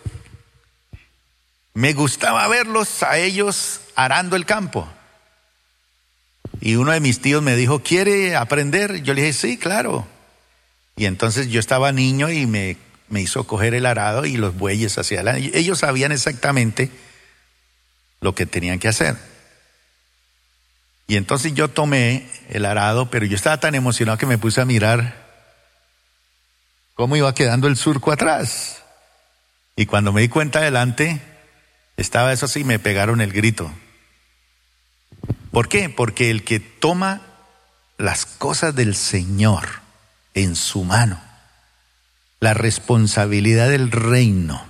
me 1.74 1.94
gustaba 1.94 2.48
verlos 2.48 3.04
a 3.04 3.18
ellos 3.18 3.82
arando 3.96 4.36
el 4.36 4.46
campo. 4.46 4.88
Y 6.62 6.76
uno 6.76 6.92
de 6.92 7.00
mis 7.00 7.20
tíos 7.20 7.42
me 7.42 7.56
dijo, 7.56 7.82
¿quiere 7.82 8.36
aprender? 8.36 9.02
Yo 9.04 9.14
le 9.14 9.22
dije, 9.24 9.34
sí, 9.34 9.58
claro. 9.58 10.08
Y 10.96 11.06
entonces 11.06 11.50
yo 11.50 11.60
estaba 11.60 11.92
niño 11.92 12.30
y 12.30 12.46
me, 12.46 12.78
me 13.10 13.22
hizo 13.22 13.46
coger 13.46 13.74
el 13.74 13.86
arado 13.86 14.26
y 14.26 14.38
los 14.38 14.56
bueyes 14.56 14.98
hacia 14.98 15.22
adelante. 15.22 15.58
Ellos 15.58 15.80
sabían 15.80 16.12
exactamente 16.12 16.92
lo 18.22 18.36
que 18.36 18.46
tenían 18.46 18.80
que 18.80 18.88
hacer. 18.88 19.18
Y 21.08 21.18
entonces 21.18 21.54
yo 21.54 21.68
tomé 21.68 22.30
el 22.50 22.66
arado, 22.66 23.10
pero 23.10 23.26
yo 23.26 23.36
estaba 23.36 23.60
tan 23.60 23.76
emocionado 23.76 24.18
que 24.18 24.26
me 24.26 24.38
puse 24.38 24.62
a 24.62 24.66
mirar 24.66 25.22
cómo 26.94 27.16
iba 27.16 27.34
quedando 27.34 27.68
el 27.68 27.76
surco 27.76 28.12
atrás. 28.12 28.82
Y 29.76 29.86
cuando 29.86 30.14
me 30.14 30.22
di 30.22 30.30
cuenta 30.30 30.60
adelante, 30.60 31.20
estaba 31.98 32.34
eso 32.34 32.46
así, 32.46 32.64
me 32.64 32.80
pegaron 32.80 33.22
el 33.22 33.32
grito. 33.32 33.72
¿Por 35.52 35.70
qué? 35.70 35.90
Porque 35.90 36.30
el 36.30 36.44
que 36.44 36.60
toma 36.60 37.22
las 37.98 38.26
cosas 38.26 38.76
del 38.76 38.96
Señor, 38.96 39.68
en 40.34 40.56
su 40.56 40.84
mano. 40.84 41.22
La 42.40 42.54
responsabilidad 42.54 43.70
del 43.70 43.92
reino. 43.92 44.66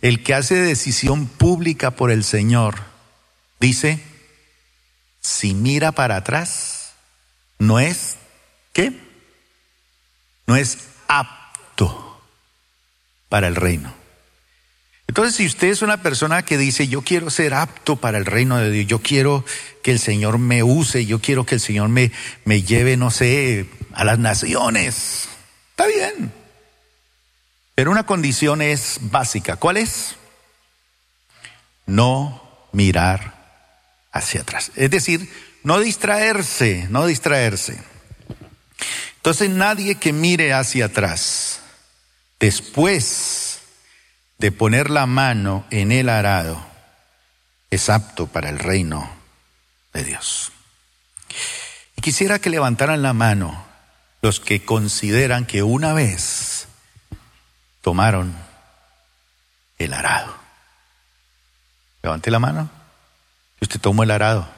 El 0.00 0.22
que 0.22 0.34
hace 0.34 0.56
decisión 0.56 1.26
pública 1.26 1.92
por 1.92 2.10
el 2.10 2.24
Señor, 2.24 2.80
dice, 3.60 4.02
si 5.20 5.54
mira 5.54 5.92
para 5.92 6.16
atrás, 6.16 6.92
no 7.58 7.78
es, 7.78 8.16
¿qué? 8.72 9.00
No 10.46 10.56
es 10.56 10.78
apto 11.06 12.20
para 13.28 13.46
el 13.46 13.54
reino. 13.54 14.01
Entonces, 15.12 15.34
si 15.34 15.44
usted 15.44 15.68
es 15.68 15.82
una 15.82 16.02
persona 16.02 16.42
que 16.42 16.56
dice, 16.56 16.88
yo 16.88 17.02
quiero 17.02 17.28
ser 17.28 17.52
apto 17.52 17.96
para 17.96 18.16
el 18.16 18.24
reino 18.24 18.56
de 18.56 18.70
Dios, 18.70 18.86
yo 18.86 19.02
quiero 19.02 19.44
que 19.82 19.90
el 19.90 19.98
Señor 19.98 20.38
me 20.38 20.62
use, 20.62 21.04
yo 21.04 21.20
quiero 21.20 21.44
que 21.44 21.56
el 21.56 21.60
Señor 21.60 21.90
me, 21.90 22.12
me 22.46 22.62
lleve, 22.62 22.96
no 22.96 23.10
sé, 23.10 23.68
a 23.92 24.04
las 24.04 24.18
naciones, 24.18 25.28
está 25.68 25.86
bien. 25.86 26.32
Pero 27.74 27.90
una 27.90 28.06
condición 28.06 28.62
es 28.62 29.00
básica. 29.02 29.56
¿Cuál 29.56 29.76
es? 29.76 30.16
No 31.84 32.70
mirar 32.72 34.08
hacia 34.12 34.40
atrás. 34.40 34.72
Es 34.76 34.90
decir, 34.90 35.30
no 35.62 35.78
distraerse, 35.78 36.86
no 36.88 37.04
distraerse. 37.04 37.76
Entonces 39.16 39.50
nadie 39.50 39.96
que 39.96 40.14
mire 40.14 40.54
hacia 40.54 40.86
atrás, 40.86 41.60
después 42.40 43.41
de 44.42 44.50
poner 44.50 44.90
la 44.90 45.06
mano 45.06 45.64
en 45.70 45.92
el 45.92 46.08
arado, 46.08 46.60
es 47.70 47.88
apto 47.88 48.26
para 48.26 48.48
el 48.48 48.58
reino 48.58 49.08
de 49.92 50.02
Dios. 50.02 50.50
Y 51.96 52.00
quisiera 52.00 52.40
que 52.40 52.50
levantaran 52.50 53.02
la 53.02 53.12
mano 53.12 53.64
los 54.20 54.40
que 54.40 54.64
consideran 54.64 55.46
que 55.46 55.62
una 55.62 55.92
vez 55.92 56.66
tomaron 57.82 58.34
el 59.78 59.92
arado. 59.92 60.36
Levante 62.02 62.32
la 62.32 62.40
mano. 62.40 62.68
Usted 63.60 63.80
tomó 63.80 64.02
el 64.02 64.10
arado. 64.10 64.48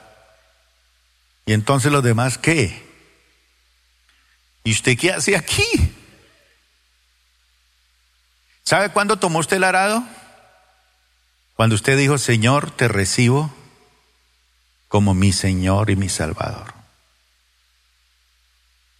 Y 1.44 1.52
entonces 1.52 1.92
los 1.92 2.02
demás, 2.02 2.38
¿qué? 2.38 2.88
¿Y 4.64 4.72
usted 4.72 4.96
qué 4.96 5.12
hace 5.12 5.36
aquí? 5.36 5.83
¿Sabe 8.64 8.88
cuándo 8.90 9.18
tomó 9.18 9.38
usted 9.40 9.58
el 9.58 9.64
arado? 9.64 10.02
Cuando 11.54 11.76
usted 11.76 11.96
dijo, 11.98 12.18
Señor, 12.18 12.70
te 12.70 12.88
recibo 12.88 13.54
como 14.88 15.14
mi 15.14 15.32
Señor 15.32 15.90
y 15.90 15.96
mi 15.96 16.08
Salvador. 16.08 16.72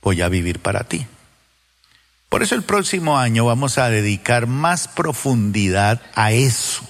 Voy 0.02 0.20
a 0.20 0.28
vivir 0.28 0.60
para 0.60 0.84
ti. 0.84 1.06
Por 2.28 2.42
eso 2.42 2.54
el 2.54 2.62
próximo 2.62 3.18
año 3.18 3.46
vamos 3.46 3.78
a 3.78 3.88
dedicar 3.88 4.46
más 4.46 4.88
profundidad 4.88 6.02
a 6.14 6.32
eso, 6.32 6.82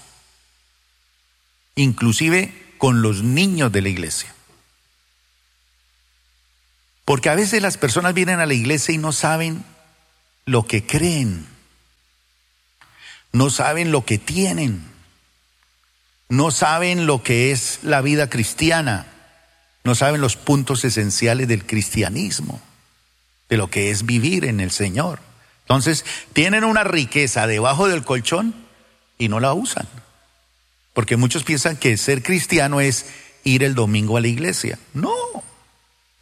inclusive 1.77 2.75
con 2.79 3.03
los 3.03 3.23
niños 3.23 3.71
de 3.71 3.83
la 3.83 3.91
iglesia. 3.91 4.35
Porque 7.05 7.29
a 7.29 7.35
veces 7.35 7.61
las 7.61 7.77
personas 7.77 8.15
vienen 8.15 8.41
a 8.41 8.47
la 8.47 8.55
iglesia 8.55 8.95
y 8.95 8.99
no 8.99 9.13
saben 9.13 9.65
lo 10.47 10.67
que 10.67 10.87
creen, 10.87 11.47
no 13.35 13.51
saben 13.51 13.91
lo 13.91 14.05
que 14.05 14.17
tienen, 14.17 14.81
no 16.29 16.53
saben 16.53 17.05
lo 17.05 17.25
que 17.25 17.51
es 17.51 17.81
la 17.83 18.01
vida 18.01 18.31
cristiana, 18.31 19.07
no 19.83 19.97
saben 19.97 20.21
los 20.21 20.37
puntos 20.37 20.85
esenciales 20.85 21.49
del 21.49 21.67
cristianismo, 21.67 22.63
de 23.49 23.57
lo 23.57 23.69
que 23.69 23.91
es 23.91 24.07
vivir 24.07 24.45
en 24.45 24.61
el 24.61 24.71
Señor. 24.71 25.19
Entonces, 25.63 26.05
tienen 26.33 26.63
una 26.63 26.85
riqueza 26.85 27.49
debajo 27.49 27.89
del 27.89 28.05
colchón 28.05 28.55
y 29.19 29.29
no 29.29 29.41
la 29.41 29.53
usan. 29.53 29.89
Porque 30.93 31.17
muchos 31.17 31.43
piensan 31.43 31.77
que 31.77 31.97
ser 31.97 32.23
cristiano 32.23 32.81
es 32.81 33.07
ir 33.43 33.65
el 33.65 33.75
domingo 33.75 34.17
a 34.17 34.21
la 34.21 34.29
iglesia. 34.29 34.79
No, 34.93 35.13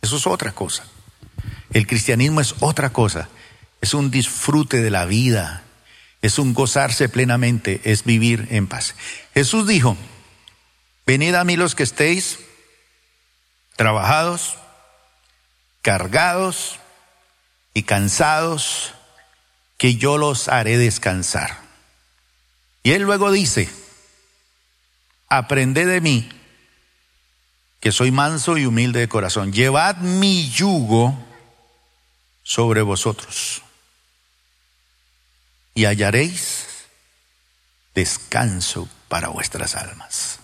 eso 0.00 0.16
es 0.16 0.26
otra 0.26 0.52
cosa. 0.52 0.84
El 1.74 1.86
cristianismo 1.86 2.40
es 2.40 2.54
otra 2.60 2.90
cosa. 2.90 3.28
Es 3.82 3.92
un 3.92 4.10
disfrute 4.10 4.80
de 4.80 4.90
la 4.90 5.04
vida. 5.04 5.62
Es 6.22 6.38
un 6.38 6.54
gozarse 6.54 7.08
plenamente. 7.08 7.80
Es 7.84 8.04
vivir 8.04 8.46
en 8.50 8.68
paz. 8.68 8.94
Jesús 9.34 9.66
dijo, 9.66 9.96
venid 11.04 11.34
a 11.34 11.44
mí 11.44 11.56
los 11.56 11.74
que 11.74 11.82
estéis 11.82 12.38
trabajados, 13.76 14.56
cargados 15.82 16.78
y 17.74 17.82
cansados, 17.82 18.94
que 19.76 19.96
yo 19.96 20.16
los 20.16 20.48
haré 20.48 20.78
descansar. 20.78 21.58
Y 22.84 22.92
él 22.92 23.02
luego 23.02 23.32
dice, 23.32 23.68
aprended 25.28 25.88
de 25.88 26.00
mí 26.00 26.28
que 27.80 27.90
soy 27.90 28.12
manso 28.12 28.56
y 28.56 28.66
humilde 28.66 29.00
de 29.00 29.08
corazón. 29.08 29.52
Llevad 29.52 29.96
mi 29.96 30.48
yugo 30.50 31.18
sobre 32.44 32.82
vosotros 32.82 33.62
y 35.74 35.84
hallaréis 35.84 36.66
descanso 37.94 38.88
para 39.08 39.28
vuestras 39.28 39.74
almas. 39.74 40.38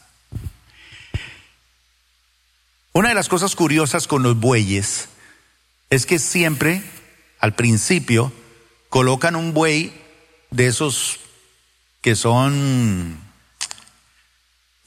Una 2.93 3.11
de 3.11 3.15
las 3.15 3.29
cosas 3.29 3.55
curiosas 3.55 4.07
con 4.07 4.23
los 4.23 4.39
bueyes 4.39 5.09
es 5.91 6.07
que 6.07 6.19
siempre, 6.19 6.83
al 7.39 7.55
principio, 7.55 8.33
colocan 8.89 9.37
un 9.37 9.55
buey 9.55 9.93
de 10.51 10.67
esos 10.67 11.21
que 12.01 12.17
son 12.17 13.29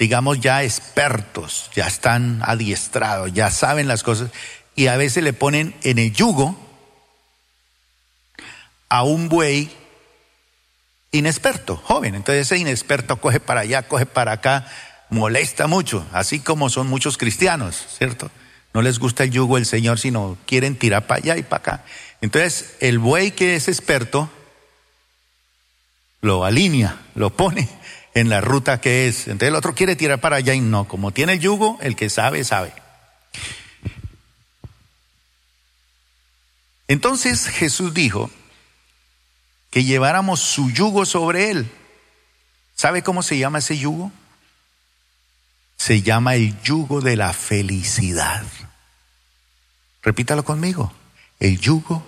digamos, 0.02 0.40
ya 0.40 0.64
expertos, 0.64 1.70
ya 1.76 1.86
están 1.86 2.42
adiestrados, 2.44 3.32
ya 3.34 3.52
saben 3.52 3.88
las 3.88 4.02
cosas, 4.02 4.32
y 4.76 4.88
a 4.88 4.98
veces 4.98 5.24
le 5.24 5.32
ponen 5.32 5.76
en 5.84 6.00
el 6.00 6.12
yugo 6.12 6.58
a 8.90 9.04
un 9.04 9.30
buey 9.30 9.70
inexperto, 11.12 11.78
joven. 11.78 12.16
Entonces 12.16 12.48
ese 12.48 12.58
inexperto 12.58 13.18
coge 13.18 13.40
para 13.40 13.62
allá, 13.62 13.88
coge 13.88 14.06
para 14.06 14.34
acá, 14.34 14.68
molesta 15.10 15.68
mucho, 15.68 16.06
así 16.14 16.40
como 16.40 16.70
son 16.70 16.88
muchos 16.88 17.18
cristianos, 17.18 17.86
¿cierto? 17.98 18.32
No 18.74 18.82
les 18.82 19.00
gusta 19.00 19.24
el 19.24 19.32
yugo 19.32 19.56
del 19.56 19.66
Señor, 19.66 20.00
sino 20.00 20.38
quieren 20.46 20.78
tirar 20.78 21.06
para 21.06 21.20
allá 21.20 21.38
y 21.38 21.44
para 21.44 21.58
acá. 21.58 21.86
Entonces 22.22 22.76
el 22.80 23.00
buey 23.00 23.32
que 23.32 23.56
es 23.56 23.68
experto 23.68 24.30
lo 26.22 26.46
alinea, 26.46 27.02
lo 27.16 27.32
pone 27.32 27.68
en 28.14 28.30
la 28.30 28.40
ruta 28.40 28.80
que 28.80 29.08
es. 29.08 29.28
Entonces 29.28 29.50
el 29.50 29.56
otro 29.56 29.76
quiere 29.76 29.96
tirar 29.96 30.22
para 30.22 30.38
allá 30.38 30.54
y 30.54 30.62
no. 30.62 30.88
Como 30.88 31.12
tiene 31.12 31.34
el 31.34 31.40
yugo, 31.40 31.78
el 31.82 31.96
que 31.96 32.10
sabe, 32.10 32.44
sabe. 32.44 32.74
Entonces 36.88 37.48
Jesús 37.48 37.94
dijo 37.94 38.30
que 39.72 39.84
lleváramos 39.84 40.40
su 40.40 40.70
yugo 40.70 41.06
sobre 41.06 41.50
él. 41.50 41.72
¿Sabe 42.76 43.02
cómo 43.02 43.24
se 43.24 43.40
llama 43.40 43.58
ese 43.58 43.78
yugo? 43.78 44.12
Se 45.78 46.04
llama 46.04 46.36
el 46.36 46.62
yugo 46.62 47.02
de 47.02 47.16
la 47.16 47.34
felicidad. 47.34 48.44
Repítalo 50.04 50.46
conmigo. 50.46 50.94
El 51.40 51.60
yugo 51.60 52.06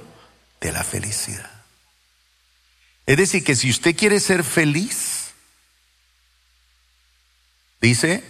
de 0.61 0.71
la 0.71 0.83
felicidad. 0.83 1.49
Es 3.07 3.17
decir, 3.17 3.43
que 3.43 3.55
si 3.55 3.71
usted 3.71 3.95
quiere 3.95 4.19
ser 4.19 4.43
feliz, 4.43 5.23
Dice, 7.83 8.23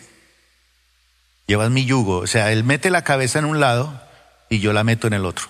llevas 1.45 1.69
mi 1.69 1.85
yugo. 1.85 2.17
O 2.17 2.27
sea, 2.27 2.51
él 2.51 2.63
mete 2.63 2.89
la 2.89 3.03
cabeza 3.03 3.37
en 3.37 3.45
un 3.45 3.59
lado 3.59 4.01
y 4.49 4.61
yo 4.61 4.73
la 4.73 4.83
meto 4.83 5.05
en 5.05 5.13
el 5.13 5.25
otro. 5.25 5.45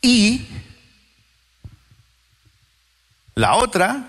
Y 0.00 0.46
la 3.34 3.54
otra 3.56 4.08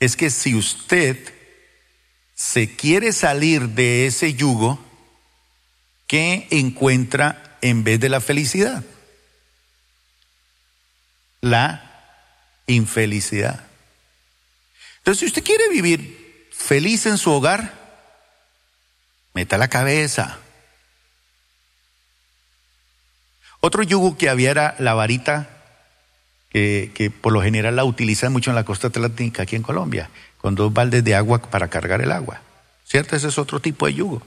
es 0.00 0.16
que 0.16 0.30
si 0.30 0.54
usted 0.54 1.34
se 2.34 2.76
quiere 2.76 3.12
salir 3.12 3.70
de 3.70 4.06
ese 4.06 4.34
yugo, 4.34 4.78
¿qué 6.06 6.46
encuentra 6.50 7.58
en 7.60 7.84
vez 7.84 7.98
de 8.00 8.08
la 8.08 8.20
felicidad? 8.20 8.84
La 11.40 11.84
infelicidad. 12.66 13.64
Entonces, 14.98 15.20
si 15.20 15.26
usted 15.26 15.44
quiere 15.44 15.68
vivir 15.68 16.48
feliz 16.52 17.06
en 17.06 17.18
su 17.18 17.32
hogar, 17.32 17.72
meta 19.34 19.58
la 19.58 19.68
cabeza. 19.68 20.38
Otro 23.60 23.82
yugo 23.82 24.16
que 24.16 24.28
había 24.28 24.50
era 24.50 24.76
la 24.78 24.94
varita, 24.94 25.57
que, 26.50 27.12
por 27.20 27.32
lo 27.32 27.42
general 27.42 27.76
la 27.76 27.84
utilizan 27.84 28.32
mucho 28.32 28.50
en 28.50 28.56
la 28.56 28.64
costa 28.64 28.88
atlántica 28.88 29.42
aquí 29.42 29.56
en 29.56 29.62
Colombia, 29.62 30.10
con 30.38 30.54
dos 30.54 30.72
baldes 30.72 31.04
de 31.04 31.14
agua 31.14 31.40
para 31.42 31.68
cargar 31.68 32.00
el 32.00 32.12
agua. 32.12 32.40
¿Cierto? 32.84 33.16
Ese 33.16 33.28
es 33.28 33.38
otro 33.38 33.60
tipo 33.60 33.86
de 33.86 33.94
yugo. 33.94 34.22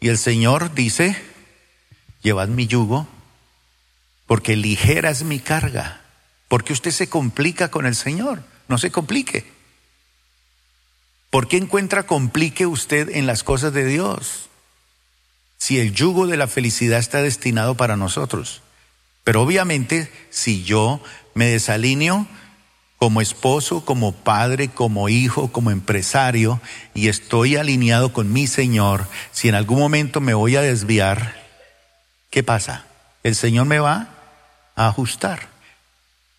Y 0.00 0.08
el 0.08 0.18
Señor 0.18 0.74
dice, 0.74 1.16
llevad 2.22 2.48
mi 2.48 2.66
yugo, 2.66 3.08
porque 4.26 4.56
ligera 4.56 5.10
es 5.10 5.22
mi 5.22 5.38
carga, 5.38 6.02
porque 6.48 6.72
usted 6.72 6.90
se 6.90 7.08
complica 7.08 7.70
con 7.70 7.86
el 7.86 7.94
Señor. 7.94 8.42
No 8.68 8.78
se 8.78 8.90
complique. 8.90 9.46
¿Por 11.30 11.48
qué 11.48 11.56
encuentra 11.56 12.04
complique 12.04 12.66
usted 12.66 13.10
en 13.10 13.26
las 13.26 13.44
cosas 13.44 13.72
de 13.72 13.84
Dios? 13.84 14.48
Si 15.58 15.78
el 15.78 15.92
yugo 15.92 16.26
de 16.26 16.36
la 16.36 16.48
felicidad 16.48 16.98
está 16.98 17.22
destinado 17.22 17.76
para 17.76 17.96
nosotros. 17.96 18.62
Pero 19.26 19.42
obviamente, 19.42 20.08
si 20.30 20.62
yo 20.62 21.00
me 21.34 21.46
desalineo 21.46 22.28
como 22.96 23.20
esposo, 23.20 23.84
como 23.84 24.12
padre, 24.12 24.68
como 24.68 25.08
hijo, 25.08 25.50
como 25.50 25.72
empresario, 25.72 26.60
y 26.94 27.08
estoy 27.08 27.56
alineado 27.56 28.12
con 28.12 28.32
mi 28.32 28.46
Señor, 28.46 29.08
si 29.32 29.48
en 29.48 29.56
algún 29.56 29.80
momento 29.80 30.20
me 30.20 30.32
voy 30.32 30.54
a 30.54 30.62
desviar, 30.62 31.42
¿qué 32.30 32.44
pasa? 32.44 32.86
El 33.24 33.34
Señor 33.34 33.66
me 33.66 33.80
va 33.80 34.10
a 34.76 34.86
ajustar. 34.86 35.48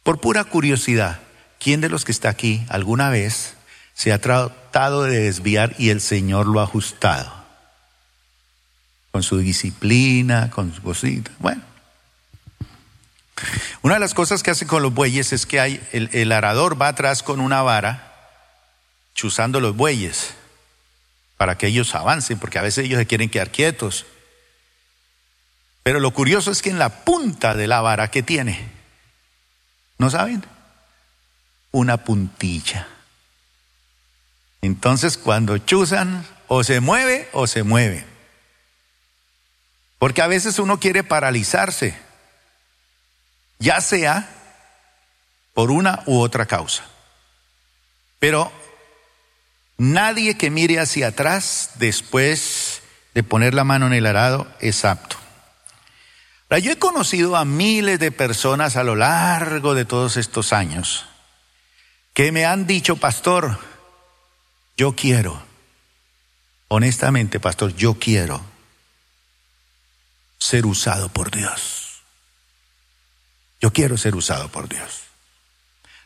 Por 0.03 0.21
pura 0.21 0.45
curiosidad, 0.45 1.19
¿quién 1.59 1.81
de 1.81 1.89
los 1.89 2.05
que 2.05 2.13
está 2.13 2.29
aquí 2.29 2.63
alguna 2.69 3.09
vez 3.09 3.55
se 3.95 4.13
ha 4.13 4.21
tratado 4.21 5.03
de 5.03 5.23
desviar 5.23 5.75
y 5.77 5.89
el 5.89 5.99
Señor 5.99 6.47
lo 6.47 6.61
ha 6.61 6.63
ajustado? 6.63 7.33
Con 9.11 9.23
su 9.23 9.39
disciplina, 9.39 10.49
con 10.51 10.73
su 10.73 10.81
cosita. 10.81 11.31
Bueno. 11.39 11.76
Una 13.81 13.95
de 13.95 13.99
las 13.99 14.13
cosas 14.13 14.43
que 14.43 14.51
hace 14.51 14.67
con 14.67 14.81
los 14.81 14.93
bueyes 14.93 15.33
es 15.33 15.45
que 15.45 15.59
hay, 15.59 15.85
el, 15.91 16.09
el 16.13 16.31
arador 16.31 16.81
va 16.81 16.89
atrás 16.89 17.23
con 17.23 17.39
una 17.39 17.61
vara, 17.61 18.13
chuzando 19.13 19.59
los 19.59 19.75
bueyes, 19.75 20.33
para 21.37 21.57
que 21.57 21.67
ellos 21.67 21.93
avancen, 21.95 22.39
porque 22.39 22.59
a 22.59 22.63
veces 22.63 22.85
ellos 22.85 22.99
se 22.99 23.05
quieren 23.05 23.29
quedar 23.29 23.51
quietos. 23.51 24.05
Pero 25.83 25.99
lo 25.99 26.11
curioso 26.11 26.51
es 26.51 26.61
que 26.61 26.69
en 26.69 26.79
la 26.79 27.03
punta 27.03 27.53
de 27.53 27.67
la 27.67 27.81
vara 27.81 28.09
que 28.09 28.23
tiene, 28.23 28.69
¿no 29.97 30.09
saben? 30.09 30.43
Una 31.71 31.97
puntilla. 32.03 32.87
Entonces 34.61 35.17
cuando 35.17 35.57
chuzan, 35.59 36.25
o 36.47 36.63
se 36.63 36.79
mueve 36.79 37.29
o 37.33 37.45
se 37.45 37.63
mueve. 37.63 38.05
Porque 39.99 40.21
a 40.21 40.27
veces 40.27 40.59
uno 40.59 40.79
quiere 40.79 41.03
paralizarse 41.03 42.06
ya 43.59 43.81
sea 43.81 44.29
por 45.53 45.71
una 45.71 46.03
u 46.05 46.19
otra 46.19 46.45
causa. 46.45 46.83
Pero 48.19 48.51
nadie 49.77 50.37
que 50.37 50.49
mire 50.49 50.79
hacia 50.79 51.07
atrás 51.07 51.71
después 51.75 52.81
de 53.13 53.23
poner 53.23 53.53
la 53.53 53.63
mano 53.63 53.87
en 53.87 53.93
el 53.93 54.05
arado 54.05 54.47
es 54.59 54.85
apto. 54.85 55.17
yo 56.49 56.71
he 56.71 56.77
conocido 56.77 57.35
a 57.35 57.45
miles 57.45 57.99
de 57.99 58.11
personas 58.11 58.75
a 58.75 58.83
lo 58.83 58.95
largo 58.95 59.73
de 59.73 59.85
todos 59.85 60.17
estos 60.17 60.53
años 60.53 61.05
que 62.13 62.31
me 62.31 62.45
han 62.45 62.65
dicho, 62.65 62.97
pastor, 62.97 63.59
yo 64.75 64.95
quiero, 64.95 65.39
honestamente, 66.67 67.39
pastor, 67.39 67.75
yo 67.75 67.95
quiero 67.95 68.41
ser 70.39 70.65
usado 70.65 71.09
por 71.09 71.29
Dios. 71.29 71.76
Quiero 73.71 73.97
ser 73.97 74.15
usado 74.15 74.49
por 74.49 74.69
Dios. 74.69 75.03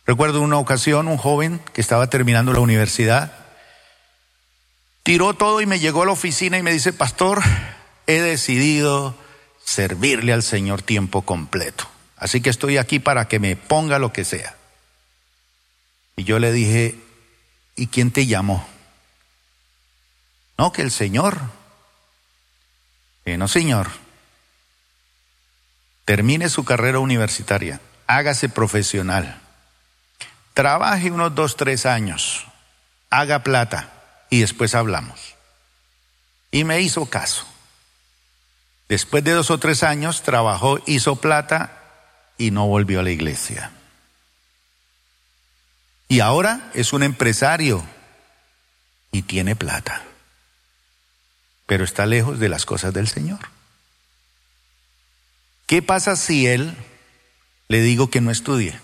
Recuerdo 0.06 0.42
una 0.42 0.58
ocasión 0.58 1.08
un 1.08 1.18
joven 1.18 1.62
que 1.74 1.82
estaba 1.82 2.10
terminando 2.10 2.54
la 2.54 2.60
universidad, 2.60 3.34
tiró 5.04 5.34
todo 5.34 5.62
y 5.62 5.66
me 5.66 5.80
llegó 5.80 6.04
a 6.04 6.06
la 6.08 6.12
oficina 6.12 6.58
y 6.58 6.64
me 6.64 6.74
dice, 6.74 6.92
pastor, 6.92 7.42
he 8.08 8.20
decidido 8.20 9.16
servirle 9.64 10.34
al 10.34 10.44
Señor 10.44 10.82
tiempo 10.82 11.22
completo. 11.22 11.88
Así 12.18 12.42
que 12.42 12.50
estoy 12.50 12.78
aquí 12.78 13.00
para 13.00 13.28
que 13.28 13.40
me 13.40 13.56
ponga 13.56 14.00
lo 14.00 14.12
que 14.12 14.26
sea. 14.26 14.56
Y 16.16 16.24
yo 16.24 16.40
le 16.40 16.52
dije, 16.52 16.96
¿y 17.76 17.88
quién 17.88 18.12
te 18.12 18.26
llamó? 18.28 18.68
No, 20.58 20.72
que 20.72 20.82
el 20.82 20.92
Señor. 20.92 21.40
Eh, 23.26 23.38
no, 23.38 23.48
Señor, 23.48 23.90
termine 26.12 26.50
su 26.50 26.66
carrera 26.66 27.00
universitaria, 27.00 27.80
hágase 28.06 28.50
profesional, 28.50 29.40
trabaje 30.54 31.10
unos 31.10 31.34
dos, 31.36 31.56
tres 31.56 31.86
años, 31.86 32.48
haga 33.10 33.44
plata 33.44 33.94
y 34.30 34.42
después 34.42 34.76
hablamos. 34.76 35.36
Y 36.52 36.66
me 36.66 36.82
hizo 36.82 37.06
caso. 37.06 37.46
Después 38.90 39.24
de 39.24 39.32
dos 39.32 39.52
o 39.52 39.58
tres 39.58 39.84
años 39.84 40.22
trabajó, 40.22 40.82
hizo 40.86 41.16
plata 41.16 41.80
y 42.38 42.52
no 42.52 42.68
volvió 42.68 43.00
a 43.00 43.04
la 43.04 43.12
iglesia. 43.12 43.72
Y 46.10 46.20
ahora 46.20 46.72
es 46.74 46.92
un 46.92 47.04
empresario 47.04 47.82
y 49.14 49.22
tiene 49.22 49.56
plata, 49.56 50.02
pero 51.68 51.86
está 51.86 52.06
lejos 52.06 52.38
de 52.38 52.50
las 52.50 52.66
cosas 52.66 52.94
del 52.94 53.08
Señor. 53.08 53.40
¿Qué 55.72 55.82
pasa 55.82 56.18
si 56.18 56.48
él 56.48 56.76
le 57.70 57.80
digo 57.80 58.10
que 58.10 58.20
no 58.20 58.30
estudie? 58.30 58.78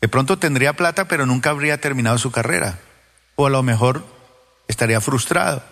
De 0.00 0.06
pronto 0.06 0.38
tendría 0.38 0.74
plata, 0.74 1.08
pero 1.08 1.26
nunca 1.26 1.50
habría 1.50 1.80
terminado 1.80 2.16
su 2.16 2.30
carrera. 2.30 2.78
O 3.34 3.48
a 3.48 3.50
lo 3.50 3.60
mejor 3.64 4.06
estaría 4.68 5.00
frustrado. 5.00 5.64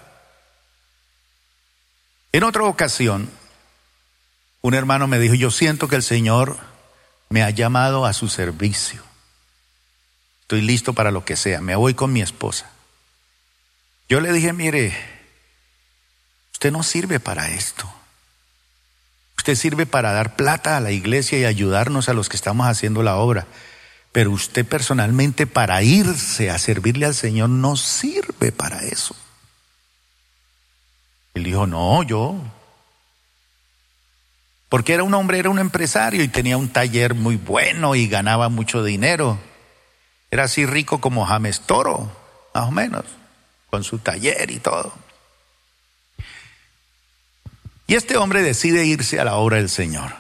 En 2.33 2.43
otra 2.43 2.65
ocasión, 2.65 3.31
un 4.61 4.75
hermano 4.75 5.07
me 5.07 5.21
dijo, 5.21 5.35
yo 5.35 5.53
siento 5.53 5.87
que 5.87 5.95
el 5.95 6.03
Señor 6.03 6.59
me 7.29 7.45
ha 7.45 7.51
llamado 7.51 8.07
a 8.07 8.13
su 8.13 8.27
servicio. 8.27 9.05
Estoy 10.41 10.63
listo 10.63 10.95
para 10.95 11.13
lo 11.13 11.25
que 11.25 11.37
sea, 11.37 11.61
me 11.61 11.77
voy 11.77 11.95
con 11.95 12.13
mi 12.13 12.23
esposa. 12.23 12.73
Yo 14.09 14.19
le 14.19 14.33
dije, 14.33 14.53
mire, 14.53 14.99
usted 16.51 16.73
no 16.73 16.83
sirve 16.83 17.21
para 17.21 17.51
esto. 17.51 17.96
Usted 19.39 19.55
sirve 19.55 19.87
para 19.87 20.13
dar 20.13 20.37
plata 20.37 20.77
a 20.77 20.81
la 20.81 20.91
iglesia 20.91 21.39
y 21.39 21.45
ayudarnos 21.45 22.09
a 22.09 22.15
los 22.15 22.29
que 22.29 22.37
estamos 22.37 22.67
haciendo 22.67 23.03
la 23.03 23.17
obra. 23.17 23.47
Pero 24.13 24.31
usted 24.31 24.65
personalmente 24.65 25.47
para 25.47 25.83
irse 25.83 26.51
a 26.51 26.59
servirle 26.59 27.07
al 27.07 27.15
Señor 27.15 27.51
no 27.51 27.77
sirve 27.77 28.51
para 28.51 28.81
eso. 28.83 29.15
Él 31.35 31.45
dijo, 31.45 31.67
no, 31.67 32.03
yo. 32.03 32.41
Porque 34.69 34.95
era 34.95 35.03
un 35.03 35.15
hombre, 35.15 35.39
era 35.39 35.51
un 35.51 35.59
empresario 35.59 36.23
y 36.23 36.29
tenía 36.29 36.57
un 36.57 36.71
taller 36.71 37.15
muy 37.15 37.37
bueno 37.37 37.95
y 37.95 38.09
ganaba 38.09 38.49
mucho 38.49 38.83
dinero. 38.83 39.39
Era 40.31 40.45
así 40.45 40.67
rico 40.67 41.01
como 41.01 41.27
James 41.27 41.61
Toro, 41.61 42.11
más 42.55 42.65
o 42.65 42.71
menos, 42.71 43.05
con 43.71 43.85
su 43.85 43.99
taller 43.99 44.51
y 44.51 44.59
todo. 44.59 44.93
Y 47.87 47.95
este 47.95 48.17
hombre 48.17 48.43
decide 48.43 48.85
irse 48.85 49.21
a 49.21 49.25
la 49.25 49.37
obra 49.37 49.59
del 49.59 49.69
Señor. 49.69 50.15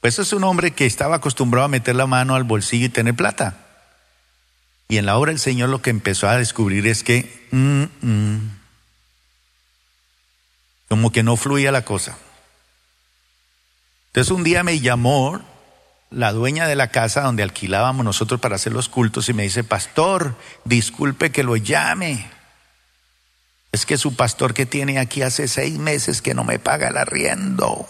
Pues 0.00 0.18
es 0.18 0.32
un 0.32 0.44
hombre 0.44 0.72
que 0.72 0.86
estaba 0.86 1.16
acostumbrado 1.16 1.66
a 1.66 1.68
meter 1.68 1.94
la 1.94 2.06
mano 2.06 2.34
al 2.34 2.44
bolsillo 2.44 2.86
y 2.86 2.90
tener 2.90 3.14
plata. 3.14 3.56
Y 4.88 4.98
en 4.98 5.06
la 5.06 5.16
obra 5.16 5.30
del 5.30 5.38
Señor 5.38 5.68
lo 5.68 5.80
que 5.80 5.90
empezó 5.90 6.28
a 6.28 6.36
descubrir 6.36 6.86
es 6.86 7.02
que 7.02 7.48
mm, 7.50 7.84
mm, 8.00 8.50
como 10.88 11.12
que 11.12 11.22
no 11.22 11.36
fluía 11.36 11.70
la 11.72 11.84
cosa. 11.84 12.16
Entonces 14.08 14.30
un 14.30 14.44
día 14.44 14.62
me 14.62 14.80
llamó 14.80 15.40
la 16.10 16.32
dueña 16.32 16.66
de 16.66 16.76
la 16.76 16.88
casa 16.88 17.22
donde 17.22 17.42
alquilábamos 17.42 18.04
nosotros 18.04 18.40
para 18.40 18.56
hacer 18.56 18.72
los 18.72 18.88
cultos 18.88 19.28
y 19.28 19.32
me 19.32 19.44
dice, 19.44 19.64
pastor, 19.64 20.36
disculpe 20.64 21.32
que 21.32 21.42
lo 21.42 21.56
llame. 21.56 22.28
Es 23.72 23.86
que 23.86 23.96
su 23.96 24.14
pastor 24.14 24.52
que 24.52 24.66
tiene 24.66 24.98
aquí 24.98 25.22
hace 25.22 25.48
seis 25.48 25.78
meses 25.78 26.20
que 26.20 26.34
no 26.34 26.44
me 26.44 26.58
paga 26.58 26.88
el 26.88 26.98
arriendo. 26.98 27.88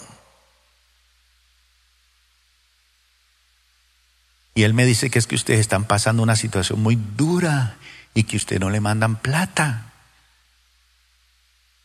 Y 4.54 4.62
él 4.62 4.74
me 4.74 4.84
dice 4.84 5.10
que 5.10 5.18
es 5.18 5.26
que 5.26 5.34
ustedes 5.34 5.58
están 5.58 5.84
pasando 5.84 6.22
una 6.22 6.36
situación 6.36 6.80
muy 6.80 6.96
dura 6.96 7.76
y 8.14 8.24
que 8.24 8.36
usted 8.36 8.60
no 8.60 8.70
le 8.70 8.80
mandan 8.80 9.16
plata. 9.16 9.92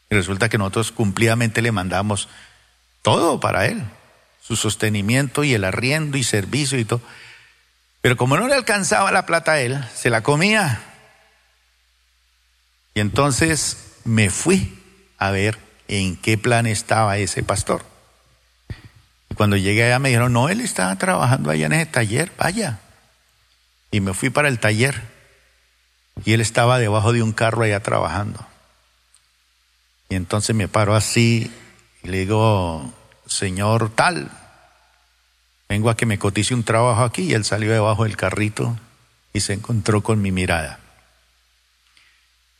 Y 0.10 0.16
resulta 0.16 0.48
que 0.48 0.60
nosotros 0.60 0.92
cumplidamente 0.92 1.62
le 1.64 1.72
mandamos 1.72 2.30
todo 3.02 3.40
para 3.40 3.66
él, 3.66 3.84
su 4.42 4.56
sostenimiento 4.56 5.44
y 5.44 5.54
el 5.54 5.64
arriendo 5.64 6.18
y 6.18 6.24
servicio 6.24 6.78
y 6.78 6.86
todo. 6.86 7.02
Pero 8.02 8.16
como 8.16 8.38
no 8.38 8.48
le 8.48 8.54
alcanzaba 8.54 9.12
la 9.12 9.26
plata 9.26 9.54
a 9.54 9.60
él, 9.60 9.84
se 9.96 10.10
la 10.10 10.22
comía. 10.22 10.84
Y 12.94 13.00
entonces 13.00 13.87
me 14.08 14.30
fui 14.30 14.74
a 15.18 15.32
ver 15.32 15.60
en 15.88 16.16
qué 16.16 16.38
plan 16.38 16.66
estaba 16.66 17.18
ese 17.18 17.44
pastor. 17.44 17.84
Y 19.30 19.36
cuando 19.36 19.58
llegué 19.58 19.84
allá 19.84 20.00
me 20.00 20.10
dijeron, 20.10 20.34
no, 20.34 20.50
él 20.50 20.62
estaba 20.62 20.96
trabajando 20.96 21.52
allá 21.52 21.66
en 21.66 21.74
ese 21.74 21.86
taller, 21.88 22.32
vaya. 22.38 22.80
Y 23.92 24.00
me 24.00 24.14
fui 24.14 24.30
para 24.30 24.48
el 24.48 24.60
taller. 24.60 25.02
Y 26.24 26.34
él 26.34 26.42
estaba 26.42 26.80
debajo 26.80 27.14
de 27.14 27.22
un 27.22 27.34
carro 27.34 27.64
allá 27.64 27.82
trabajando. 27.82 28.46
Y 30.10 30.16
entonces 30.16 30.56
me 30.56 30.68
paro 30.68 30.96
así 30.96 31.52
y 32.02 32.08
le 32.08 32.20
digo, 32.20 32.94
señor 33.26 33.90
tal, 33.94 34.32
vengo 35.68 35.90
a 35.90 35.98
que 35.98 36.06
me 36.06 36.18
cotice 36.18 36.54
un 36.54 36.64
trabajo 36.64 37.04
aquí. 37.04 37.24
Y 37.24 37.34
él 37.34 37.44
salió 37.44 37.72
debajo 37.72 38.06
del 38.06 38.16
carrito 38.16 38.78
y 39.34 39.42
se 39.42 39.54
encontró 39.54 40.02
con 40.02 40.22
mi 40.22 40.32
mirada 40.32 40.80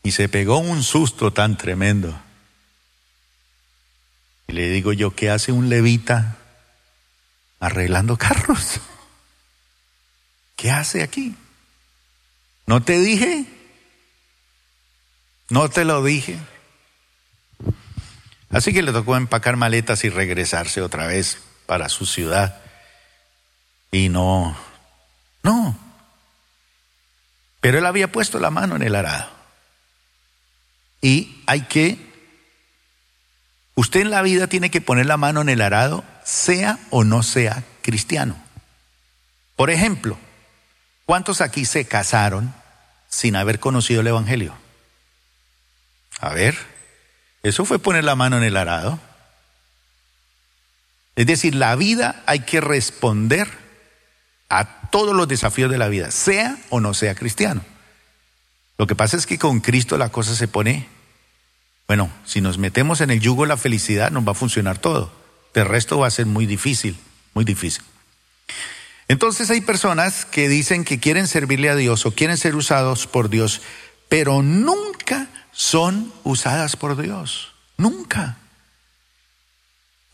y 0.08 0.10
se 0.10 0.30
pegó 0.30 0.56
un 0.56 0.82
susto 0.82 1.34
tan 1.34 1.58
tremendo. 1.58 2.18
Y 4.46 4.52
le 4.54 4.70
digo 4.70 4.94
yo, 4.94 5.14
¿qué 5.14 5.28
hace 5.28 5.52
un 5.52 5.68
levita 5.68 6.38
arreglando 7.60 8.16
carros? 8.16 8.80
¿Qué 10.56 10.70
hace 10.70 11.02
aquí? 11.02 11.34
¿No 12.64 12.82
te 12.82 12.98
dije? 12.98 13.44
¿No 15.50 15.68
te 15.68 15.84
lo 15.84 16.02
dije? 16.02 16.38
Así 18.48 18.72
que 18.72 18.80
le 18.80 18.92
tocó 18.92 19.14
empacar 19.14 19.56
maletas 19.56 20.04
y 20.04 20.08
regresarse 20.08 20.80
otra 20.80 21.06
vez 21.06 21.36
para 21.66 21.90
su 21.90 22.06
ciudad. 22.06 22.62
Y 23.90 24.08
no, 24.08 24.56
no. 25.42 25.78
Pero 27.60 27.76
él 27.76 27.84
había 27.84 28.10
puesto 28.10 28.40
la 28.40 28.48
mano 28.48 28.74
en 28.74 28.82
el 28.84 28.94
arado. 28.94 29.37
Y 31.00 31.42
hay 31.46 31.62
que, 31.62 31.98
usted 33.74 34.00
en 34.00 34.10
la 34.10 34.22
vida 34.22 34.46
tiene 34.46 34.70
que 34.70 34.80
poner 34.80 35.06
la 35.06 35.16
mano 35.16 35.40
en 35.40 35.48
el 35.48 35.62
arado, 35.62 36.04
sea 36.24 36.78
o 36.90 37.04
no 37.04 37.22
sea 37.22 37.64
cristiano. 37.82 38.36
Por 39.56 39.70
ejemplo, 39.70 40.18
¿cuántos 41.04 41.40
aquí 41.40 41.64
se 41.64 41.84
casaron 41.84 42.54
sin 43.08 43.36
haber 43.36 43.60
conocido 43.60 44.00
el 44.00 44.06
Evangelio? 44.08 44.54
A 46.20 46.30
ver, 46.30 46.56
eso 47.42 47.64
fue 47.64 47.78
poner 47.78 48.04
la 48.04 48.16
mano 48.16 48.36
en 48.36 48.44
el 48.44 48.56
arado. 48.56 48.98
Es 51.16 51.26
decir, 51.26 51.54
la 51.54 51.74
vida 51.76 52.22
hay 52.26 52.40
que 52.40 52.60
responder 52.60 53.48
a 54.48 54.88
todos 54.90 55.14
los 55.14 55.28
desafíos 55.28 55.70
de 55.70 55.78
la 55.78 55.88
vida, 55.88 56.10
sea 56.10 56.56
o 56.70 56.80
no 56.80 56.94
sea 56.94 57.14
cristiano. 57.14 57.62
Lo 58.78 58.86
que 58.86 58.94
pasa 58.94 59.16
es 59.16 59.26
que 59.26 59.38
con 59.38 59.60
Cristo 59.60 59.98
la 59.98 60.10
cosa 60.10 60.36
se 60.36 60.46
pone, 60.46 60.88
bueno, 61.88 62.10
si 62.24 62.40
nos 62.40 62.58
metemos 62.58 63.00
en 63.00 63.10
el 63.10 63.20
yugo 63.20 63.42
de 63.42 63.48
la 63.48 63.56
felicidad 63.56 64.12
nos 64.12 64.26
va 64.26 64.32
a 64.32 64.36
funcionar 64.36 64.78
todo. 64.78 65.12
De 65.52 65.64
resto 65.64 65.98
va 65.98 66.06
a 66.06 66.12
ser 66.12 66.26
muy 66.26 66.46
difícil, 66.46 66.96
muy 67.34 67.44
difícil. 67.44 67.82
Entonces 69.08 69.50
hay 69.50 69.62
personas 69.62 70.24
que 70.24 70.48
dicen 70.48 70.84
que 70.84 71.00
quieren 71.00 71.26
servirle 71.26 71.70
a 71.70 71.74
Dios 71.74 72.06
o 72.06 72.12
quieren 72.12 72.36
ser 72.36 72.54
usados 72.54 73.06
por 73.06 73.30
Dios, 73.30 73.62
pero 74.08 74.42
nunca 74.42 75.28
son 75.50 76.12
usadas 76.22 76.76
por 76.76 77.00
Dios. 77.00 77.54
Nunca. 77.78 78.36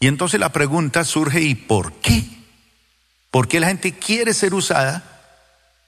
Y 0.01 0.07
entonces 0.07 0.41
la 0.41 0.53
pregunta 0.53 1.05
surge, 1.05 1.43
¿y 1.43 1.55
por 1.55 1.93
qué? 1.95 2.25
¿Por 3.31 3.49
qué 3.49 3.61
la 3.61 3.67
gente 3.67 3.93
quiere 3.93 4.33
ser 4.33 4.55
usada 4.55 5.03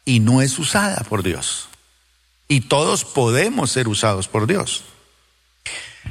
y 0.04 0.20
no 0.20 0.42
es 0.42 0.58
usada 0.58 1.04
por 1.04 1.22
Dios? 1.22 1.68
Y 2.48 2.62
todos 2.62 3.04
podemos 3.04 3.70
ser 3.70 3.88
usados 3.88 4.28
por 4.28 4.46
Dios. 4.46 4.84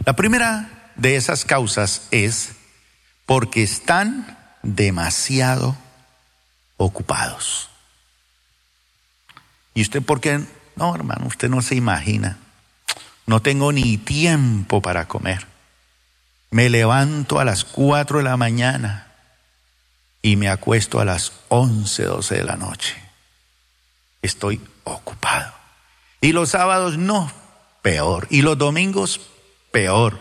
La 0.05 0.13
primera 0.15 0.91
de 0.95 1.15
esas 1.15 1.45
causas 1.45 2.07
es 2.11 2.51
porque 3.25 3.63
están 3.63 4.37
demasiado 4.61 5.77
ocupados. 6.77 7.69
¿Y 9.73 9.81
usted 9.81 10.01
por 10.01 10.21
qué? 10.21 10.41
No, 10.75 10.93
hermano, 10.93 11.27
usted 11.27 11.49
no 11.49 11.61
se 11.61 11.75
imagina. 11.75 12.37
No 13.25 13.41
tengo 13.41 13.71
ni 13.71 13.97
tiempo 13.97 14.81
para 14.81 15.07
comer. 15.07 15.47
Me 16.51 16.69
levanto 16.69 17.39
a 17.39 17.45
las 17.45 17.63
cuatro 17.63 18.19
de 18.19 18.23
la 18.23 18.37
mañana 18.37 19.11
y 20.21 20.35
me 20.35 20.49
acuesto 20.49 20.99
a 20.99 21.05
las 21.05 21.31
once, 21.49 22.03
doce 22.03 22.35
de 22.35 22.43
la 22.43 22.55
noche. 22.55 22.95
Estoy 24.21 24.61
ocupado. 24.83 25.64
Y 26.25 26.31
los 26.31 26.49
sábados 26.49 26.97
no, 26.97 27.31
peor. 27.83 28.25
Y 28.31 28.41
los 28.41 28.57
domingos, 28.57 29.21
peor. 29.71 30.17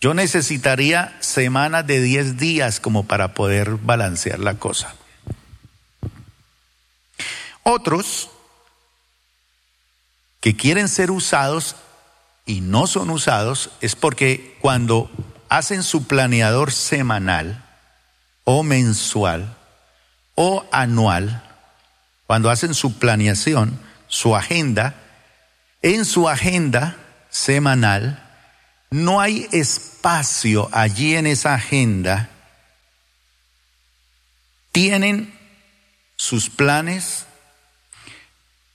Yo 0.00 0.14
necesitaría 0.14 1.16
semanas 1.18 1.84
de 1.84 2.00
10 2.00 2.36
días 2.36 2.78
como 2.78 3.02
para 3.02 3.34
poder 3.34 3.70
balancear 3.70 4.38
la 4.38 4.60
cosa. 4.60 4.94
Otros 7.64 8.30
que 10.38 10.54
quieren 10.54 10.88
ser 10.88 11.10
usados 11.10 11.74
y 12.46 12.60
no 12.60 12.86
son 12.86 13.10
usados 13.10 13.70
es 13.80 13.96
porque 13.96 14.56
cuando 14.60 15.10
hacen 15.48 15.82
su 15.82 16.06
planeador 16.06 16.70
semanal 16.70 17.64
o 18.44 18.62
mensual 18.62 19.56
o 20.36 20.64
anual, 20.70 21.50
cuando 22.28 22.48
hacen 22.48 22.74
su 22.74 22.96
planeación, 23.00 23.76
su 24.12 24.36
agenda, 24.36 24.94
en 25.80 26.04
su 26.04 26.28
agenda 26.28 26.98
semanal, 27.30 28.22
no 28.90 29.22
hay 29.22 29.48
espacio 29.52 30.68
allí 30.70 31.16
en 31.16 31.26
esa 31.26 31.54
agenda. 31.54 32.28
Tienen 34.70 35.32
sus 36.16 36.50
planes, 36.50 37.24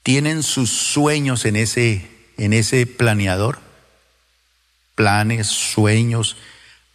tienen 0.01 0.41
sus 0.41 0.71
sueños 0.71 1.45
en 1.45 1.55
ese, 1.55 2.09
en 2.39 2.51
ese 2.53 2.87
planeador, 2.87 3.59
planes, 4.95 5.45
sueños, 5.45 6.35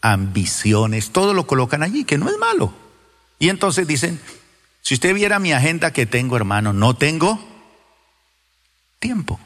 ambiciones, 0.01 1.11
todo 1.11 1.33
lo 1.33 1.47
colocan 1.47 1.85
allí, 1.85 2.03
que 2.03 2.19
no 2.19 2.29
es 2.29 2.37
malo. 2.39 2.75
Y 3.39 3.51
entonces 3.51 3.87
dicen, 3.87 4.21
si 4.81 4.95
usted 4.95 5.15
viera 5.15 5.39
mi 5.39 5.53
agenda 5.53 5.93
que 5.93 6.07
tengo, 6.07 6.35
hermano, 6.35 6.73
no 6.73 6.97
tengo 6.97 7.52
tiempo. 9.03 9.39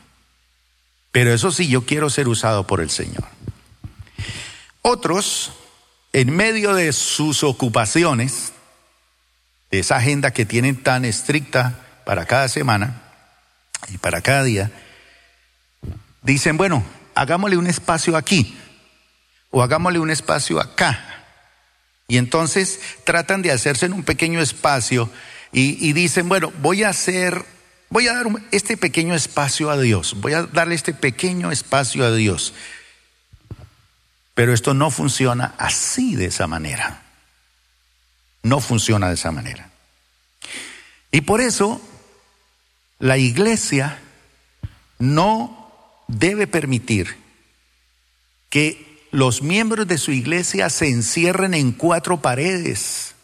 Pero 1.11 1.33
eso 1.33 1.51
sí, 1.51 1.67
yo 1.67 1.87
quiero 1.87 2.11
ser 2.11 2.29
usado 2.29 2.67
por 2.67 2.81
el 2.81 2.91
Señor. 2.91 3.25
Otros, 4.83 5.51
en 6.13 6.37
medio 6.37 6.75
de 6.75 6.93
sus 6.93 7.43
ocupaciones, 7.43 8.53
de 9.71 9.81
esa 9.81 9.97
agenda 9.97 10.31
que 10.31 10.45
tienen 10.45 10.81
tan 10.81 11.05
estricta 11.05 11.81
para 12.05 12.27
cada 12.27 12.49
semana 12.49 13.03
y 13.89 13.99
para 13.99 14.21
cada 14.21 14.45
día, 14.45 14.71
dicen, 16.23 16.57
bueno, 16.59 16.85
hagámosle 17.15 17.57
un 17.57 17.67
espacio 17.67 18.17
aquí 18.17 18.57
o 19.51 19.63
hagámosle 19.63 19.99
un 19.99 20.11
espacio 20.11 20.61
acá. 20.61 21.25
Y 22.09 22.19
entonces 22.19 22.79
tratan 23.05 23.41
de 23.43 23.53
hacerse 23.53 23.87
en 23.87 23.95
un 23.95 24.05
pequeño 24.05 24.41
espacio 24.41 25.11
y, 25.51 25.89
y 25.89 25.95
dicen, 25.95 26.29
bueno, 26.29 26.53
voy 26.61 26.85
a 26.85 26.91
hacer 26.91 27.56
voy 27.91 28.09
a 28.09 28.15
dar 28.15 28.27
este 28.51 28.77
pequeño 28.77 29.15
espacio 29.15 29.71
a 29.71 29.79
Dios, 29.79 30.15
voy 30.21 30.35
a 30.35 30.43
darle 30.45 30.75
este 30.75 30.95
pequeño 30.95 31.51
espacio 31.51 32.05
a 32.05 32.15
Dios. 32.15 32.55
Pero 34.35 34.53
esto 34.53 34.75
no 34.75 34.91
funciona 34.91 35.55
así 35.57 36.15
de 36.15 36.27
esa 36.27 36.47
manera. 36.47 37.03
No 38.43 38.61
funciona 38.61 39.09
de 39.09 39.15
esa 39.15 39.31
manera. 39.31 39.71
Y 41.11 41.23
por 41.23 41.41
eso 41.41 41.81
la 42.99 43.17
iglesia 43.17 43.99
no 44.99 45.73
debe 46.09 46.47
permitir 46.47 47.17
que 48.51 49.07
los 49.11 49.43
miembros 49.43 49.89
de 49.89 49.99
su 49.99 50.13
iglesia 50.13 50.69
se 50.69 50.89
encierren 50.89 51.55
en 51.55 51.73
cuatro 51.73 52.21
paredes, 52.21 53.15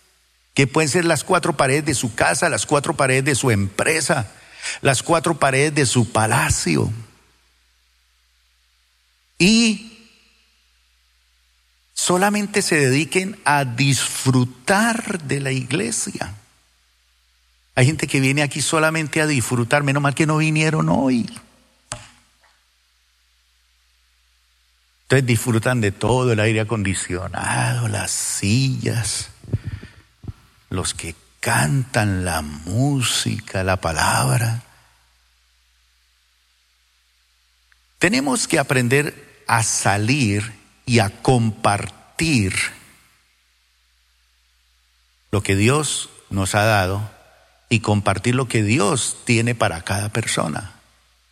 que 0.55 0.67
pueden 0.67 0.89
ser 0.89 1.05
las 1.05 1.25
cuatro 1.25 1.57
paredes 1.57 1.85
de 1.85 1.95
su 1.95 2.15
casa, 2.15 2.49
las 2.49 2.67
cuatro 2.67 2.97
paredes 2.97 3.25
de 3.25 3.35
su 3.35 3.51
empresa, 3.51 4.33
las 4.81 5.03
cuatro 5.03 5.39
paredes 5.39 5.75
de 5.75 5.87
su 5.87 6.11
palacio. 6.11 6.93
Y 9.39 9.93
solamente 11.95 12.63
se 12.63 12.77
dediquen 12.77 13.41
a 13.45 13.65
disfrutar 13.65 15.23
de 15.23 15.41
la 15.41 15.53
iglesia. 15.53 16.35
Hay 17.75 17.87
gente 17.87 18.07
que 18.07 18.21
viene 18.21 18.43
aquí 18.43 18.61
solamente 18.61 19.21
a 19.21 19.27
disfrutar, 19.27 19.83
menos 19.83 20.03
mal 20.03 20.15
que 20.15 20.27
no 20.27 20.37
vinieron 20.37 20.89
hoy. 20.89 21.27
Entonces 25.05 25.27
disfrutan 25.27 25.81
de 25.81 25.93
todo, 25.93 26.33
el 26.33 26.41
aire 26.41 26.61
acondicionado, 26.61 27.89
las 27.89 28.11
sillas, 28.11 29.29
los 30.71 30.95
que 30.95 31.15
cantan 31.43 32.25
la 32.25 32.41
música, 32.41 33.65
la 33.65 33.77
palabra. 33.79 34.63
Tenemos 37.99 38.47
que 38.47 38.61
aprender 38.61 39.43
a 39.49 39.65
salir 39.65 40.53
y 40.87 41.01
a 41.01 41.11
compartir 41.11 42.55
lo 45.33 45.43
que 45.43 45.57
Dios 45.57 46.11
nos 46.31 46.55
ha 46.55 46.63
dado 46.63 47.11
y 47.69 47.81
compartir 47.81 48.37
lo 48.37 48.47
que 48.47 48.63
Dios 48.63 49.17
tiene 49.25 49.57
para 49.57 49.83
cada 49.83 50.11
persona. 50.11 50.75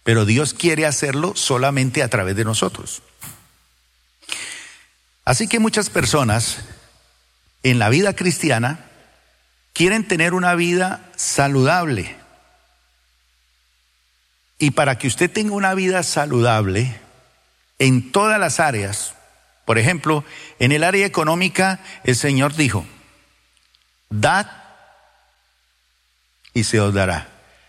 Pero 0.02 0.24
Dios 0.24 0.54
quiere 0.54 0.86
hacerlo 0.86 1.36
solamente 1.36 2.02
a 2.02 2.08
través 2.08 2.34
de 2.34 2.44
nosotros. 2.44 3.02
Así 5.24 5.46
que 5.46 5.60
muchas 5.60 5.88
personas 5.88 6.58
en 7.62 7.78
la 7.78 7.90
vida 7.90 8.16
cristiana 8.16 8.89
quieren 9.72 10.06
tener 10.06 10.34
una 10.34 10.54
vida 10.54 11.10
saludable. 11.16 12.16
Y 14.58 14.72
para 14.72 14.98
que 14.98 15.08
usted 15.08 15.30
tenga 15.30 15.54
una 15.54 15.74
vida 15.74 16.02
saludable 16.02 17.00
en 17.78 18.12
todas 18.12 18.38
las 18.38 18.60
áreas, 18.60 19.14
Por 19.70 19.78
ejemplo, 19.78 20.24
en 20.58 20.72
el 20.72 20.82
área 20.82 21.06
económica 21.06 21.78
el 22.02 22.16
Señor 22.16 22.56
dijo, 22.56 22.84
dad 24.08 24.48
y 26.52 26.64
se 26.64 26.80
os 26.80 26.92
dará. 26.92 27.28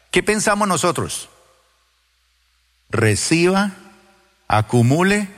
¿Qué 0.09 0.23
pensamos 0.23 0.67
nosotros? 0.67 1.29
Reciba, 2.89 3.73
acumule 4.47 5.29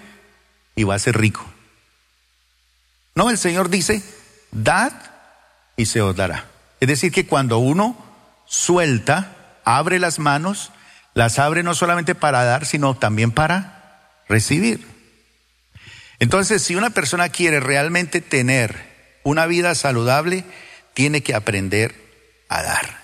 y 0.73 0.83
va 0.85 0.95
a 0.95 0.99
ser 0.99 1.17
rico. 1.17 1.45
No, 3.13 3.29
el 3.29 3.37
Señor 3.37 3.69
dice, 3.69 4.01
dad 4.51 4.93
y 5.75 5.85
se 5.87 6.01
os 6.01 6.15
dará. 6.15 6.49
Es 6.83 6.87
decir, 6.87 7.13
que 7.13 7.25
cuando 7.25 7.59
uno 7.59 7.95
suelta, 8.45 9.61
abre 9.63 9.99
las 9.99 10.19
manos, 10.19 10.73
las 11.13 11.39
abre 11.39 11.63
no 11.63 11.75
solamente 11.75 12.13
para 12.13 12.43
dar, 12.43 12.65
sino 12.65 12.93
también 12.93 13.31
para 13.31 14.11
recibir. 14.27 14.85
Entonces, 16.19 16.61
si 16.61 16.75
una 16.75 16.89
persona 16.89 17.29
quiere 17.29 17.61
realmente 17.61 18.19
tener 18.19 19.21
una 19.23 19.45
vida 19.45 19.75
saludable, 19.75 20.43
tiene 20.93 21.23
que 21.23 21.33
aprender 21.33 21.95
a 22.49 22.63
dar. 22.63 22.97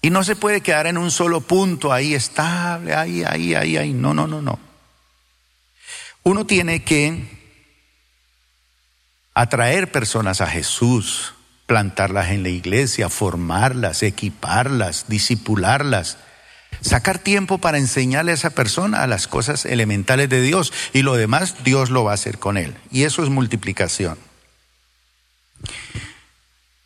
Y 0.00 0.08
no 0.08 0.24
se 0.24 0.34
puede 0.34 0.62
quedar 0.62 0.86
en 0.86 0.96
un 0.96 1.10
solo 1.10 1.42
punto 1.42 1.92
ahí 1.92 2.14
estable, 2.14 2.94
ahí, 2.94 3.22
ahí, 3.22 3.54
ahí, 3.54 3.76
ahí. 3.76 3.92
No, 3.92 4.14
no, 4.14 4.26
no, 4.28 4.40
no. 4.40 4.58
Uno 6.22 6.46
tiene 6.46 6.84
que 6.84 7.38
atraer 9.34 9.92
personas 9.92 10.40
a 10.40 10.46
Jesús, 10.46 11.34
plantarlas 11.70 12.30
en 12.30 12.42
la 12.42 12.48
iglesia, 12.48 13.08
formarlas, 13.08 14.02
equiparlas, 14.02 15.04
disipularlas, 15.06 16.18
sacar 16.80 17.20
tiempo 17.20 17.58
para 17.58 17.78
enseñarle 17.78 18.32
a 18.32 18.34
esa 18.34 18.50
persona 18.50 19.04
a 19.04 19.06
las 19.06 19.28
cosas 19.28 19.64
elementales 19.64 20.28
de 20.28 20.42
Dios 20.42 20.72
y 20.92 21.02
lo 21.02 21.14
demás 21.14 21.62
Dios 21.62 21.90
lo 21.90 22.02
va 22.02 22.10
a 22.10 22.14
hacer 22.14 22.40
con 22.40 22.56
él. 22.56 22.76
Y 22.90 23.04
eso 23.04 23.22
es 23.22 23.28
multiplicación. 23.28 24.18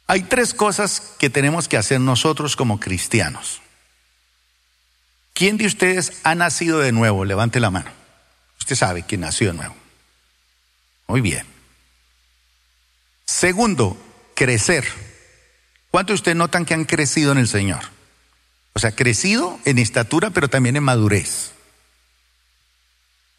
Hay 0.07 0.25
tres 0.25 0.53
cosas 0.53 1.15
que 1.19 1.31
tenemos 1.31 1.67
que 1.67 1.79
hacer 1.79 1.99
nosotros 1.99 2.55
como 2.55 2.79
cristianos. 2.79 3.63
¿Quién 5.33 5.57
de 5.57 5.65
ustedes 5.65 6.21
ha 6.25 6.35
nacido 6.35 6.81
de 6.81 6.93
nuevo? 6.93 7.25
Levante 7.25 7.59
la 7.59 7.71
mano. 7.71 7.91
Usted 8.61 8.77
sabe 8.77 9.03
quién 9.03 9.23
nació 9.23 9.47
de 9.47 9.55
nuevo. 9.55 9.77
Muy 11.07 11.23
bien. 11.23 11.47
Segundo, 13.25 13.97
crecer. 14.35 14.85
¿Cuántos 15.91 16.15
de 16.15 16.21
ustedes 16.21 16.37
notan 16.37 16.65
que 16.65 16.75
han 16.75 16.85
crecido 16.85 17.33
en 17.33 17.39
el 17.39 17.49
Señor? 17.49 17.81
O 18.73 18.79
sea, 18.81 18.93
crecido 18.93 19.59
en 19.65 19.79
estatura, 19.79 20.31
pero 20.31 20.49
también 20.49 20.77
en 20.77 20.83
madurez. 20.83 21.53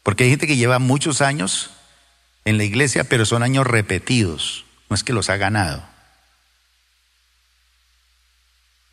Porque 0.02 0.24
hay 0.24 0.30
gente 0.30 0.46
que 0.46 0.56
lleva 0.56 0.78
muchos 0.78 1.20
años 1.20 1.70
en 2.44 2.56
la 2.56 2.64
iglesia, 2.64 3.04
pero 3.04 3.26
son 3.26 3.42
años 3.42 3.66
repetidos. 3.66 4.64
No 4.88 4.94
es 4.94 5.04
que 5.04 5.12
los 5.12 5.28
ha 5.28 5.36
ganado. 5.36 5.84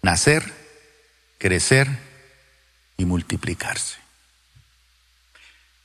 Nacer, 0.02 0.52
crecer 1.38 1.88
y 2.98 3.06
multiplicarse. 3.06 3.98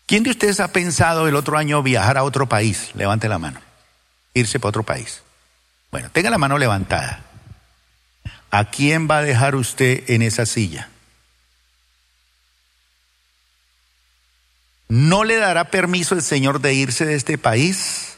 ¿Quién 0.06 0.22
de 0.22 0.30
ustedes 0.30 0.58
ha 0.60 0.72
pensado 0.72 1.28
el 1.28 1.36
otro 1.36 1.58
año 1.58 1.82
viajar 1.82 2.16
a 2.16 2.24
otro 2.24 2.48
país? 2.48 2.90
Levante 2.94 3.28
la 3.28 3.38
mano. 3.38 3.60
Irse 4.32 4.58
para 4.58 4.70
otro 4.70 4.82
país. 4.82 5.22
Bueno, 5.90 6.10
tenga 6.10 6.30
la 6.30 6.38
mano 6.38 6.58
levantada. 6.58 7.24
¿A 8.50 8.70
quién 8.70 9.08
va 9.10 9.18
a 9.18 9.22
dejar 9.22 9.54
usted 9.54 10.08
en 10.08 10.22
esa 10.22 10.46
silla? 10.46 10.88
No 14.88 15.24
le 15.24 15.36
dará 15.36 15.70
permiso 15.70 16.14
el 16.14 16.22
Señor 16.22 16.60
de 16.60 16.72
irse 16.74 17.04
de 17.04 17.14
este 17.14 17.36
país 17.36 18.16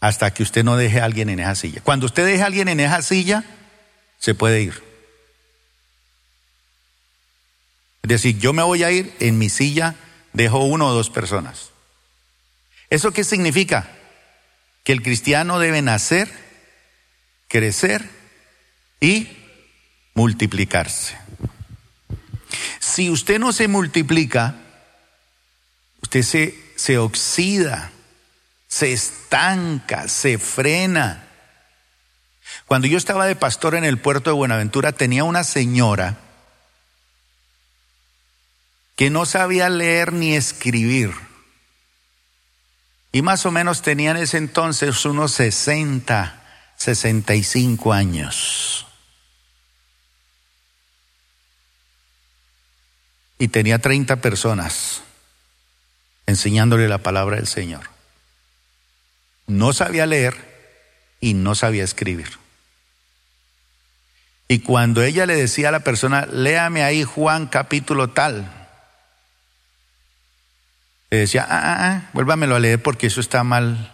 hasta 0.00 0.32
que 0.32 0.42
usted 0.42 0.64
no 0.64 0.76
deje 0.76 1.00
a 1.00 1.04
alguien 1.04 1.28
en 1.28 1.40
esa 1.40 1.54
silla. 1.54 1.80
Cuando 1.82 2.06
usted 2.06 2.26
deje 2.26 2.42
a 2.42 2.46
alguien 2.46 2.68
en 2.68 2.80
esa 2.80 3.02
silla, 3.02 3.44
se 4.18 4.34
puede 4.34 4.62
ir. 4.62 4.82
Es 8.02 8.08
decir, 8.08 8.38
yo 8.38 8.52
me 8.52 8.62
voy 8.62 8.82
a 8.82 8.90
ir 8.90 9.14
en 9.20 9.38
mi 9.38 9.48
silla, 9.48 9.94
dejo 10.32 10.58
uno 10.64 10.88
o 10.88 10.92
dos 10.92 11.08
personas. 11.10 11.70
¿Eso 12.90 13.12
qué 13.12 13.24
significa? 13.24 13.88
Que 14.84 14.92
el 14.92 15.02
cristiano 15.02 15.58
debe 15.58 15.82
nacer, 15.82 16.30
crecer 17.48 18.08
y 19.00 19.28
multiplicarse. 20.14 21.16
Si 22.78 23.10
usted 23.10 23.38
no 23.38 23.52
se 23.52 23.68
multiplica, 23.68 24.56
usted 26.02 26.22
se, 26.22 26.54
se 26.76 26.98
oxida, 26.98 27.90
se 28.68 28.92
estanca, 28.92 30.08
se 30.08 30.38
frena. 30.38 31.28
Cuando 32.66 32.86
yo 32.86 32.98
estaba 32.98 33.26
de 33.26 33.36
pastor 33.36 33.74
en 33.74 33.84
el 33.84 33.98
puerto 33.98 34.30
de 34.30 34.36
Buenaventura, 34.36 34.92
tenía 34.92 35.24
una 35.24 35.44
señora 35.44 36.18
que 38.96 39.10
no 39.10 39.26
sabía 39.26 39.68
leer 39.68 40.12
ni 40.12 40.34
escribir. 40.34 41.12
Y 43.12 43.22
más 43.22 43.44
o 43.46 43.50
menos 43.50 43.82
tenía 43.82 44.12
en 44.12 44.16
ese 44.16 44.38
entonces 44.38 45.04
unos 45.04 45.32
60, 45.32 46.42
65 46.76 47.92
años. 47.92 48.86
y 53.42 53.48
tenía 53.48 53.80
30 53.80 54.20
personas 54.20 55.02
enseñándole 56.26 56.88
la 56.88 56.98
palabra 56.98 57.38
del 57.38 57.48
Señor. 57.48 57.80
No 59.48 59.72
sabía 59.72 60.06
leer 60.06 60.36
y 61.20 61.34
no 61.34 61.56
sabía 61.56 61.82
escribir. 61.82 62.38
Y 64.46 64.60
cuando 64.60 65.02
ella 65.02 65.26
le 65.26 65.34
decía 65.34 65.70
a 65.70 65.72
la 65.72 65.80
persona, 65.80 66.26
léame 66.26 66.84
ahí 66.84 67.02
Juan 67.02 67.48
capítulo 67.48 68.10
tal, 68.10 68.61
le 71.12 71.18
decía, 71.18 71.46
ah, 71.46 71.60
ah, 71.62 71.76
ah, 71.78 72.10
vuélvamelo 72.14 72.56
a 72.56 72.58
leer 72.58 72.82
porque 72.82 73.08
eso 73.08 73.20
está 73.20 73.44
mal, 73.44 73.92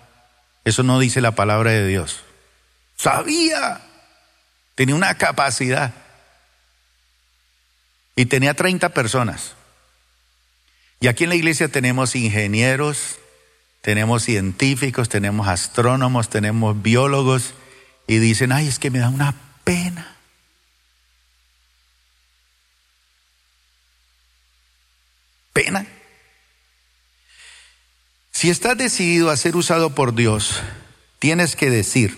eso 0.65 0.85
no 0.85 1.01
dice 1.01 1.21
la 1.21 1.33
palabra 1.33 1.73
de 1.73 1.85
Dios. 1.85 2.21
Sabía, 2.97 3.81
tenía 4.77 4.95
una 4.95 5.15
capacidad 5.17 5.93
y 8.15 8.27
tenía 8.27 8.55
30 8.55 8.91
personas. 8.91 9.55
Y 11.01 11.09
aquí 11.09 11.25
en 11.25 11.31
la 11.31 11.35
iglesia 11.35 11.67
tenemos 11.67 12.15
ingenieros, 12.15 13.19
tenemos 13.81 14.23
científicos, 14.23 15.09
tenemos 15.09 15.49
astrónomos, 15.49 16.31
tenemos 16.31 16.81
biólogos 16.81 17.53
y 18.07 18.19
dicen, 18.19 18.53
ay, 18.53 18.69
es 18.69 18.79
que 18.79 18.93
me 18.93 19.01
da 19.01 19.09
una 19.09 19.35
pena. 19.65 20.15
Pena. 25.53 25.85
Si 28.39 28.51
estás 28.51 28.79
decidido 28.79 29.31
a 29.31 29.37
ser 29.37 29.57
usado 29.57 29.97
por 29.97 30.15
Dios, 30.15 30.63
tienes 31.19 31.57
que 31.57 31.71
decir, 31.71 32.17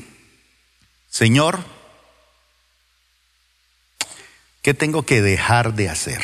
Señor, 1.08 1.64
¿Qué 4.62 4.74
tengo 4.74 5.04
que 5.04 5.22
dejar 5.22 5.72
de 5.72 5.88
hacer? 5.88 6.20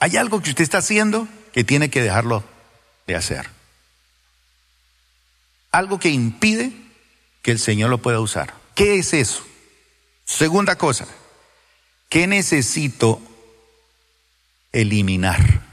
Hay 0.00 0.16
algo 0.16 0.42
que 0.42 0.50
usted 0.50 0.64
está 0.64 0.78
haciendo 0.78 1.28
que 1.52 1.62
tiene 1.62 1.88
que 1.88 2.02
dejarlo 2.02 2.42
de 3.06 3.14
hacer. 3.14 3.48
Algo 5.70 6.00
que 6.00 6.08
impide 6.08 6.72
que 7.42 7.52
el 7.52 7.60
Señor 7.60 7.90
lo 7.90 7.98
pueda 7.98 8.18
usar. 8.18 8.54
¿Qué 8.74 8.98
es 8.98 9.14
eso? 9.14 9.46
Segunda 10.24 10.76
cosa, 10.76 11.06
¿qué 12.08 12.26
necesito 12.26 13.22
eliminar? 14.72 15.71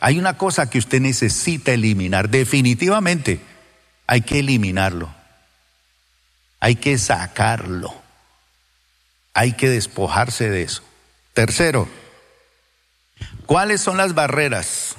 Hay 0.00 0.18
una 0.18 0.36
cosa 0.36 0.70
que 0.70 0.78
usted 0.78 1.00
necesita 1.00 1.72
eliminar, 1.72 2.28
definitivamente 2.30 3.40
hay 4.06 4.22
que 4.22 4.40
eliminarlo. 4.40 5.14
Hay 6.60 6.76
que 6.76 6.98
sacarlo. 6.98 7.94
Hay 9.34 9.52
que 9.52 9.68
despojarse 9.68 10.50
de 10.50 10.62
eso. 10.62 10.82
Tercero, 11.34 11.88
¿cuáles 13.46 13.80
son 13.80 13.96
las 13.96 14.14
barreras? 14.14 14.96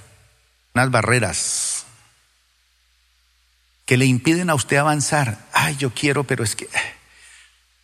Unas 0.73 0.91
barreras 0.91 1.85
que 3.85 3.97
le 3.97 4.05
impiden 4.05 4.49
a 4.51 4.55
usted 4.55 4.77
avanzar. 4.77 5.39
Ay, 5.51 5.75
yo 5.75 5.93
quiero, 5.93 6.23
pero 6.23 6.43
es 6.43 6.55
que 6.55 6.69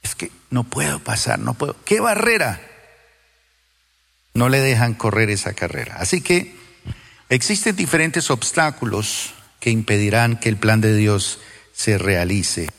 es 0.03 0.13
que 0.13 0.31
no 0.51 0.63
puedo 0.63 0.99
pasar, 0.99 1.39
no 1.39 1.55
puedo. 1.55 1.75
¿Qué 1.83 1.99
barrera? 1.99 2.61
No 4.35 4.49
le 4.49 4.59
dejan 4.59 4.93
correr 4.93 5.31
esa 5.31 5.53
carrera. 5.53 5.95
Así 5.97 6.21
que 6.21 6.55
existen 7.29 7.75
diferentes 7.75 8.29
obstáculos 8.29 9.33
que 9.59 9.69
impedirán 9.69 10.37
que 10.39 10.49
el 10.49 10.57
plan 10.57 10.81
de 10.81 10.95
Dios 10.95 11.39
se 11.73 11.97
realice. 11.97 12.69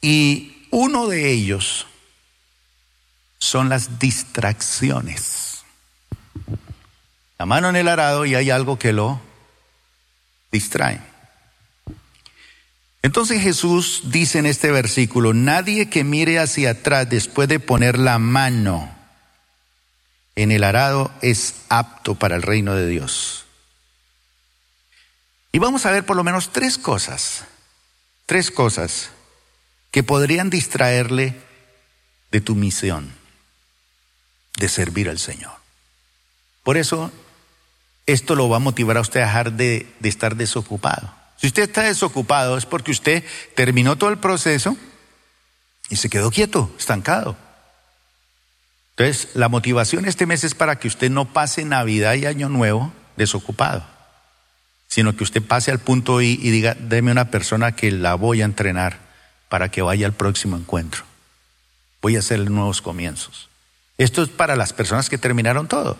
Y 0.00 0.66
uno 0.70 1.06
de 1.06 1.30
ellos 1.30 1.86
son 3.38 3.68
las 3.68 3.98
distracciones. 3.98 5.62
la 7.38 7.46
mano 7.46 7.68
en 7.68 7.76
el 7.76 7.88
arado 7.88 8.26
y 8.26 8.34
hay 8.34 8.50
algo 8.50 8.78
que 8.78 8.92
lo 8.92 9.20
distrae. 10.50 11.00
Entonces 13.02 13.40
Jesús 13.40 14.02
dice 14.06 14.40
en 14.40 14.46
este 14.46 14.72
versículo, 14.72 15.32
nadie 15.32 15.88
que 15.88 16.02
mire 16.02 16.40
hacia 16.40 16.70
atrás 16.70 17.08
después 17.08 17.48
de 17.48 17.60
poner 17.60 17.96
la 17.96 18.18
mano 18.18 18.97
en 20.38 20.52
el 20.52 20.62
arado 20.62 21.10
es 21.20 21.56
apto 21.68 22.14
para 22.14 22.36
el 22.36 22.42
reino 22.42 22.76
de 22.76 22.86
Dios. 22.86 23.44
Y 25.50 25.58
vamos 25.58 25.84
a 25.84 25.90
ver 25.90 26.06
por 26.06 26.16
lo 26.16 26.22
menos 26.22 26.50
tres 26.52 26.78
cosas, 26.78 27.42
tres 28.24 28.52
cosas 28.52 29.10
que 29.90 30.04
podrían 30.04 30.48
distraerle 30.48 31.34
de 32.30 32.40
tu 32.40 32.54
misión, 32.54 33.12
de 34.58 34.68
servir 34.68 35.08
al 35.08 35.18
Señor. 35.18 35.54
Por 36.62 36.76
eso, 36.76 37.10
esto 38.06 38.36
lo 38.36 38.48
va 38.48 38.58
a 38.58 38.60
motivar 38.60 38.96
a 38.96 39.00
usted 39.00 39.22
a 39.22 39.26
dejar 39.26 39.54
de, 39.54 39.92
de 39.98 40.08
estar 40.08 40.36
desocupado. 40.36 41.12
Si 41.36 41.48
usted 41.48 41.64
está 41.64 41.82
desocupado 41.82 42.56
es 42.56 42.64
porque 42.64 42.92
usted 42.92 43.24
terminó 43.56 43.98
todo 43.98 44.10
el 44.10 44.18
proceso 44.18 44.76
y 45.88 45.96
se 45.96 46.08
quedó 46.08 46.30
quieto, 46.30 46.72
estancado. 46.78 47.47
Entonces, 48.98 49.28
la 49.34 49.48
motivación 49.48 50.06
este 50.06 50.26
mes 50.26 50.42
es 50.42 50.56
para 50.56 50.80
que 50.80 50.88
usted 50.88 51.08
no 51.08 51.26
pase 51.26 51.64
Navidad 51.64 52.14
y 52.14 52.26
Año 52.26 52.48
Nuevo 52.48 52.92
desocupado, 53.16 53.86
sino 54.88 55.16
que 55.16 55.22
usted 55.22 55.40
pase 55.40 55.70
al 55.70 55.78
punto 55.78 56.20
y, 56.20 56.36
diga, 56.36 56.74
deme 56.74 57.12
una 57.12 57.30
persona 57.30 57.76
que 57.76 57.92
la 57.92 58.16
voy 58.16 58.42
a 58.42 58.44
entrenar 58.44 58.98
para 59.48 59.70
que 59.70 59.82
vaya 59.82 60.04
al 60.04 60.14
próximo 60.14 60.56
encuentro. 60.56 61.04
Voy 62.02 62.16
a 62.16 62.18
hacer 62.18 62.50
nuevos 62.50 62.82
comienzos. 62.82 63.48
Esto 63.98 64.20
es 64.20 64.30
para 64.30 64.56
las 64.56 64.72
personas 64.72 65.08
que 65.08 65.16
terminaron 65.16 65.68
todo. 65.68 65.96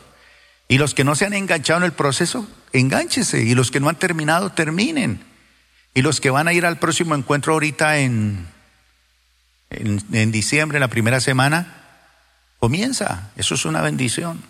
Y 0.67 0.79
los 0.79 0.93
que 0.93 1.05
no 1.05 1.15
se 1.15 1.25
han 1.25 1.35
enganchado 1.35 1.79
en 1.79 1.85
el 1.85 1.93
proceso, 1.93 2.49
engánchese. 2.73 3.45
Y 3.45 3.55
los 3.55 3.71
que 3.71 3.79
no 3.79 3.89
han 3.89 3.97
terminado, 3.97 4.51
terminen. 4.51 5.21
Y 5.95 6.03
los 6.03 6.21
que 6.21 6.31
van 6.31 6.49
a 6.49 6.53
ir 6.53 6.67
al 6.67 6.81
próximo 6.81 7.15
encuentro 7.15 7.53
ahorita 7.53 7.99
en, 7.99 8.49
en, 9.71 10.33
diciembre, 10.33 10.81
la 10.81 10.89
primera 10.89 11.21
semana, 11.21 11.78
comienza. 12.59 13.31
Eso 13.37 13.55
es 13.55 13.65
una 13.65 13.83
bendición. 13.83 14.43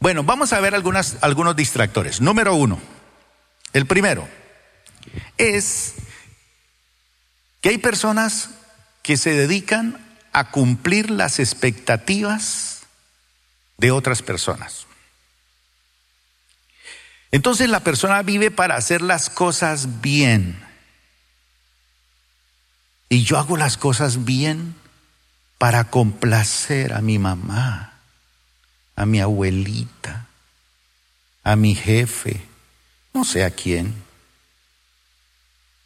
Bueno, 0.00 0.22
vamos 0.22 0.52
a 0.52 0.60
ver 0.60 0.74
algunos 0.74 1.56
distractores. 1.56 2.20
Número 2.20 2.54
uno, 2.54 2.80
el 3.72 3.86
primero, 3.86 4.28
es 5.36 5.94
que 7.60 7.70
hay 7.70 7.78
personas 7.78 8.50
que 9.02 9.16
se 9.16 9.30
dedican 9.30 9.98
a 10.32 10.50
cumplir 10.50 11.10
las 11.10 11.40
expectativas 11.40 12.82
de 13.78 13.90
otras 13.90 14.22
personas. 14.22 14.86
Entonces 17.30 17.68
la 17.68 17.80
persona 17.80 18.22
vive 18.22 18.50
para 18.50 18.76
hacer 18.76 19.02
las 19.02 19.30
cosas 19.30 20.00
bien. 20.00 20.64
Y 23.08 23.24
yo 23.24 23.38
hago 23.38 23.56
las 23.56 23.76
cosas 23.76 24.24
bien 24.24 24.74
para 25.58 25.84
complacer 25.84 26.92
a 26.92 27.00
mi 27.00 27.18
mamá, 27.18 28.00
a 28.96 29.06
mi 29.06 29.20
abuelita, 29.20 30.28
a 31.44 31.56
mi 31.56 31.74
jefe, 31.74 32.40
no 33.12 33.24
sé 33.24 33.44
a 33.44 33.50
quién. 33.50 33.94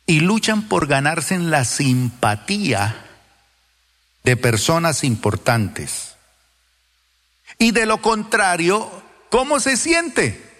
Y 0.06 0.20
luchan 0.20 0.68
por 0.68 0.86
ganarse 0.86 1.34
en 1.34 1.50
la 1.50 1.64
simpatía 1.64 3.06
de 4.24 4.36
personas 4.36 5.04
importantes. 5.04 6.16
Y 7.58 7.70
de 7.72 7.86
lo 7.86 8.02
contrario, 8.02 8.90
¿cómo 9.30 9.58
se 9.58 9.76
siente? 9.76 10.52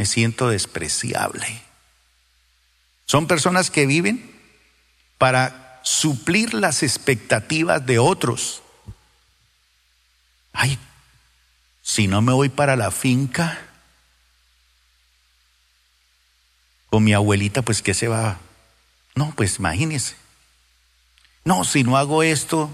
me 0.00 0.06
siento 0.06 0.48
despreciable. 0.48 1.60
Son 3.04 3.26
personas 3.26 3.70
que 3.70 3.84
viven 3.84 4.34
para 5.18 5.59
suplir 5.82 6.54
las 6.54 6.82
expectativas 6.82 7.84
de 7.84 7.98
otros. 7.98 8.62
Ay, 10.52 10.78
si 11.82 12.06
no 12.06 12.22
me 12.22 12.32
voy 12.32 12.48
para 12.48 12.76
la 12.76 12.90
finca 12.90 13.58
con 16.88 17.04
mi 17.04 17.12
abuelita, 17.12 17.62
pues 17.62 17.82
¿qué 17.82 17.94
se 17.94 18.08
va? 18.08 18.38
No, 19.14 19.32
pues 19.36 19.58
imagínese. 19.58 20.16
No, 21.44 21.64
si 21.64 21.84
no 21.84 21.96
hago 21.96 22.22
esto, 22.22 22.70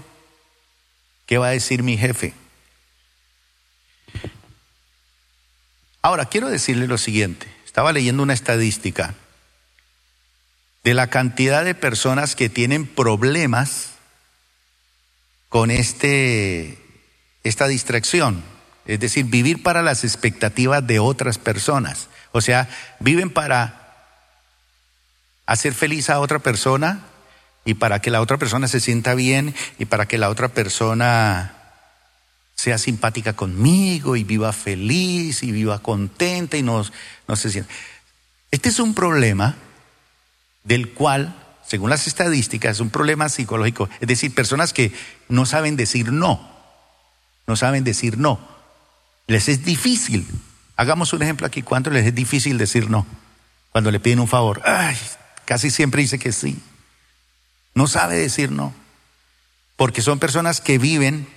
¿qué 1.25 1.37
va 1.37 1.47
a 1.47 1.51
decir 1.51 1.83
mi 1.83 1.97
jefe? 1.97 2.33
Ahora, 6.01 6.25
quiero 6.25 6.49
decirle 6.49 6.87
lo 6.87 6.97
siguiente. 6.97 7.47
Estaba 7.65 7.91
leyendo 7.91 8.23
una 8.23 8.33
estadística 8.33 9.13
de 10.87 10.93
la 10.93 11.07
cantidad 11.07 11.65
de 11.65 11.75
personas 11.75 12.37
que 12.37 12.47
tienen 12.47 12.87
problemas 12.87 13.89
con 15.49 15.69
este, 15.69 16.81
esta 17.43 17.67
distracción. 17.67 18.41
Es 18.85 19.01
decir, 19.01 19.25
vivir 19.25 19.61
para 19.61 19.81
las 19.81 20.05
expectativas 20.05 20.87
de 20.87 20.99
otras 20.99 21.39
personas. 21.39 22.07
O 22.31 22.39
sea, 22.39 22.69
viven 23.01 23.31
para 23.31 23.97
hacer 25.45 25.73
feliz 25.73 26.09
a 26.09 26.21
otra 26.21 26.39
persona 26.39 27.03
y 27.65 27.73
para 27.73 27.99
que 27.99 28.09
la 28.09 28.21
otra 28.21 28.37
persona 28.37 28.69
se 28.69 28.79
sienta 28.79 29.13
bien 29.13 29.53
y 29.77 29.83
para 29.83 30.05
que 30.05 30.17
la 30.17 30.29
otra 30.29 30.47
persona 30.47 31.53
sea 32.55 32.77
simpática 32.77 33.33
conmigo 33.33 34.15
y 34.15 34.23
viva 34.23 34.53
feliz 34.53 35.43
y 35.43 35.51
viva 35.51 35.79
contenta 35.79 36.55
y 36.55 36.63
no, 36.63 36.85
no 37.27 37.35
se 37.35 37.51
sienta. 37.51 37.73
Este 38.51 38.69
es 38.69 38.79
un 38.79 38.93
problema 38.93 39.57
del 40.67 40.89
cual, 40.89 41.33
según 41.65 41.89
las 41.89 42.07
estadísticas, 42.07 42.73
es 42.73 42.79
un 42.81 42.89
problema 42.89 43.29
psicológico. 43.29 43.89
Es 44.01 44.07
decir, 44.07 44.35
personas 44.35 44.73
que 44.73 44.91
no 45.29 45.45
saben 45.45 45.77
decir 45.77 46.11
no. 46.11 46.55
No 47.47 47.55
saben 47.55 47.85
decir 47.85 48.17
no. 48.17 48.39
Les 49.27 49.47
es 49.47 49.63
difícil. 49.63 50.27
Hagamos 50.75 51.13
un 51.13 51.23
ejemplo 51.23 51.47
aquí. 51.47 51.61
¿Cuánto 51.61 51.89
les 51.89 52.05
es 52.05 52.13
difícil 52.13 52.57
decir 52.57 52.89
no? 52.89 53.05
Cuando 53.71 53.91
le 53.91 54.01
piden 54.01 54.19
un 54.19 54.27
favor. 54.27 54.61
Ay, 54.65 54.97
casi 55.45 55.71
siempre 55.71 56.01
dice 56.01 56.19
que 56.19 56.33
sí. 56.33 56.59
No 57.73 57.87
sabe 57.87 58.17
decir 58.17 58.51
no. 58.51 58.73
Porque 59.77 60.01
son 60.01 60.19
personas 60.19 60.59
que 60.59 60.77
viven 60.77 61.27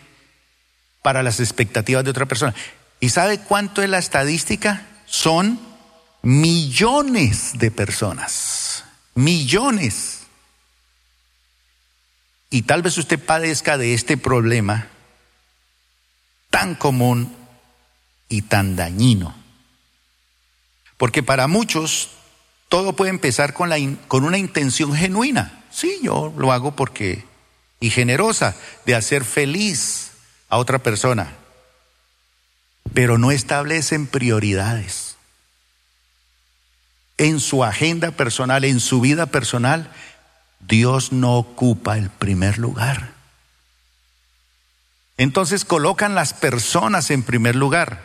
para 1.03 1.23
las 1.23 1.39
expectativas 1.39 2.03
de 2.03 2.11
otra 2.11 2.27
persona. 2.27 2.55
¿Y 2.99 3.11
sabe 3.11 3.39
cuánto 3.39 3.83
es 3.83 3.89
la 3.89 3.99
estadística? 3.99 4.87
Son 5.07 5.61
millones 6.23 7.53
de 7.55 7.71
personas. 7.71 8.60
Millones. 9.21 10.21
Y 12.49 12.63
tal 12.63 12.83
vez 12.83 12.97
usted 12.97 13.19
padezca 13.19 13.77
de 13.77 13.95
este 13.95 14.17
problema 14.17 14.89
tan 16.49 16.75
común 16.75 17.37
y 18.29 18.43
tan 18.43 18.77
dañino. 18.77 19.35
Porque 20.97 21.23
para 21.23 21.47
muchos 21.49 22.11
todo 22.69 22.97
puede 22.97 23.11
empezar 23.11 23.53
con, 23.53 23.69
la 23.69 23.77
con 24.09 24.25
una 24.25 24.39
intención 24.39 24.95
genuina. 24.95 25.65
Sí, 25.71 25.99
yo 26.03 26.33
lo 26.37 26.53
hago 26.53 26.75
porque, 26.75 27.25
y 27.79 27.91
generosa, 27.91 28.57
de 28.87 28.95
hacer 28.95 29.25
feliz 29.25 30.13
a 30.49 30.57
otra 30.59 30.79
persona, 30.79 31.37
pero 32.95 33.19
no 33.19 33.31
establecen 33.31 34.07
prioridades. 34.07 35.10
En 37.21 37.39
su 37.39 37.65
agenda 37.65 38.13
personal, 38.13 38.65
en 38.65 38.81
su 38.81 39.03
vida 39.03 39.27
personal, 39.27 39.93
Dios 40.59 41.13
no 41.13 41.37
ocupa 41.37 41.99
el 41.99 42.09
primer 42.09 42.57
lugar. 42.57 43.13
Entonces 45.19 45.67
colocan 45.67 46.15
las 46.15 46.33
personas 46.33 47.11
en 47.11 47.23
primer 47.23 47.57
lugar. 47.57 48.01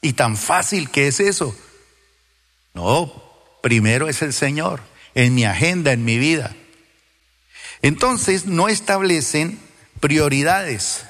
Y 0.00 0.14
tan 0.14 0.38
fácil 0.38 0.88
que 0.88 1.06
es 1.06 1.20
eso. 1.20 1.54
No, 2.72 3.12
primero 3.62 4.08
es 4.08 4.22
el 4.22 4.32
Señor, 4.32 4.80
en 5.14 5.34
mi 5.34 5.44
agenda, 5.44 5.92
en 5.92 6.06
mi 6.06 6.16
vida. 6.16 6.56
Entonces 7.82 8.46
no 8.46 8.68
establecen 8.68 9.60
prioridades 10.00 11.04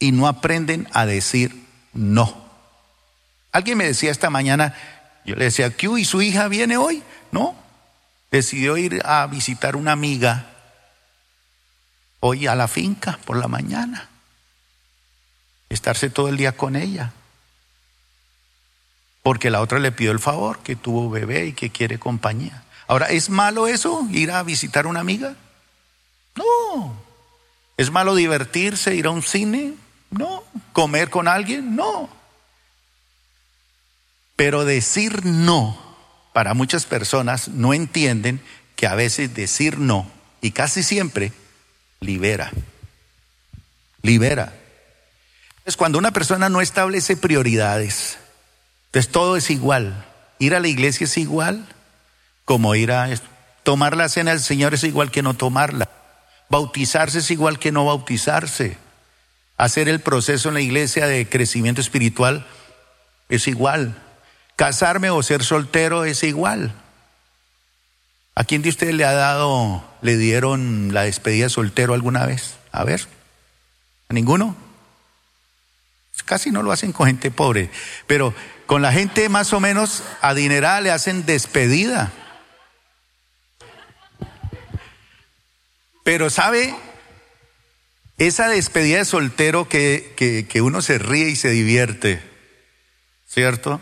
y 0.00 0.10
no 0.10 0.26
aprenden 0.26 0.88
a 0.92 1.06
decir 1.06 1.64
no. 1.92 2.43
Alguien 3.54 3.78
me 3.78 3.86
decía 3.86 4.10
esta 4.10 4.30
mañana, 4.30 4.74
yo 5.24 5.36
le 5.36 5.44
decía, 5.44 5.70
¿Q 5.70 5.96
y 5.96 6.04
su 6.04 6.20
hija 6.20 6.48
viene 6.48 6.76
hoy? 6.76 7.04
No, 7.30 7.54
decidió 8.32 8.76
ir 8.76 9.00
a 9.04 9.24
visitar 9.28 9.76
una 9.76 9.92
amiga 9.92 10.46
hoy 12.18 12.48
a 12.48 12.56
la 12.56 12.66
finca 12.66 13.20
por 13.24 13.36
la 13.36 13.46
mañana, 13.46 14.08
estarse 15.68 16.10
todo 16.10 16.28
el 16.28 16.36
día 16.36 16.50
con 16.56 16.74
ella. 16.74 17.12
Porque 19.22 19.50
la 19.50 19.60
otra 19.60 19.78
le 19.78 19.92
pidió 19.92 20.10
el 20.10 20.18
favor, 20.18 20.58
que 20.58 20.74
tuvo 20.74 21.08
bebé 21.08 21.46
y 21.46 21.52
que 21.52 21.70
quiere 21.70 22.00
compañía. 22.00 22.64
Ahora, 22.88 23.06
¿es 23.06 23.30
malo 23.30 23.68
eso, 23.68 24.04
ir 24.10 24.32
a 24.32 24.42
visitar 24.42 24.88
una 24.88 24.98
amiga? 24.98 25.36
No, 26.34 27.04
¿Es 27.76 27.92
malo 27.92 28.16
divertirse, 28.16 28.96
ir 28.96 29.06
a 29.06 29.10
un 29.10 29.22
cine? 29.22 29.74
No. 30.10 30.42
¿Comer 30.72 31.08
con 31.08 31.28
alguien? 31.28 31.76
No. 31.76 32.08
Pero 34.36 34.64
decir 34.64 35.24
no, 35.24 35.78
para 36.32 36.54
muchas 36.54 36.86
personas 36.86 37.48
no 37.48 37.74
entienden 37.74 38.40
que 38.76 38.86
a 38.86 38.94
veces 38.94 39.34
decir 39.34 39.78
no, 39.78 40.10
y 40.40 40.50
casi 40.50 40.82
siempre, 40.82 41.32
libera. 42.00 42.50
Libera. 44.02 44.52
Es 45.64 45.76
cuando 45.76 45.98
una 45.98 46.12
persona 46.12 46.48
no 46.48 46.60
establece 46.60 47.16
prioridades, 47.16 48.18
entonces 48.86 49.10
todo 49.10 49.36
es 49.36 49.50
igual. 49.50 50.04
Ir 50.38 50.54
a 50.54 50.60
la 50.60 50.68
iglesia 50.68 51.04
es 51.04 51.16
igual 51.16 51.66
como 52.44 52.74
ir 52.74 52.92
a 52.92 53.08
tomar 53.62 53.96
la 53.96 54.08
cena 54.08 54.32
del 54.32 54.40
Señor 54.40 54.74
es 54.74 54.84
igual 54.84 55.10
que 55.10 55.22
no 55.22 55.34
tomarla. 55.34 55.88
Bautizarse 56.50 57.18
es 57.18 57.30
igual 57.30 57.58
que 57.58 57.72
no 57.72 57.86
bautizarse. 57.86 58.76
Hacer 59.56 59.88
el 59.88 60.00
proceso 60.00 60.48
en 60.48 60.54
la 60.54 60.60
iglesia 60.60 61.06
de 61.06 61.28
crecimiento 61.28 61.80
espiritual 61.80 62.46
es 63.28 63.48
igual. 63.48 63.96
Casarme 64.56 65.10
o 65.10 65.22
ser 65.22 65.44
soltero 65.44 66.04
es 66.04 66.22
igual. 66.22 66.72
¿A 68.34 68.44
quién 68.44 68.62
de 68.62 68.68
ustedes 68.68 68.94
le 68.94 69.04
ha 69.04 69.12
dado, 69.12 69.84
le 70.02 70.16
dieron 70.16 70.92
la 70.92 71.02
despedida 71.02 71.48
soltero 71.48 71.94
alguna 71.94 72.26
vez? 72.26 72.56
A 72.72 72.84
ver, 72.84 73.06
¿a 74.08 74.14
ninguno? 74.14 74.56
Casi 76.24 76.50
no 76.50 76.62
lo 76.62 76.72
hacen 76.72 76.92
con 76.92 77.06
gente 77.06 77.30
pobre, 77.30 77.70
pero 78.06 78.34
con 78.66 78.82
la 78.82 78.92
gente 78.92 79.28
más 79.28 79.52
o 79.52 79.60
menos 79.60 80.02
adinerada 80.20 80.80
le 80.80 80.90
hacen 80.90 81.26
despedida. 81.26 82.12
Pero 86.02 86.30
sabe, 86.30 86.74
esa 88.18 88.48
despedida 88.48 88.98
de 88.98 89.04
soltero 89.04 89.68
que, 89.68 90.14
que, 90.48 90.62
uno 90.62 90.82
se 90.82 90.98
ríe 90.98 91.28
y 91.28 91.36
se 91.36 91.50
divierte, 91.50 92.22
¿cierto? 93.26 93.80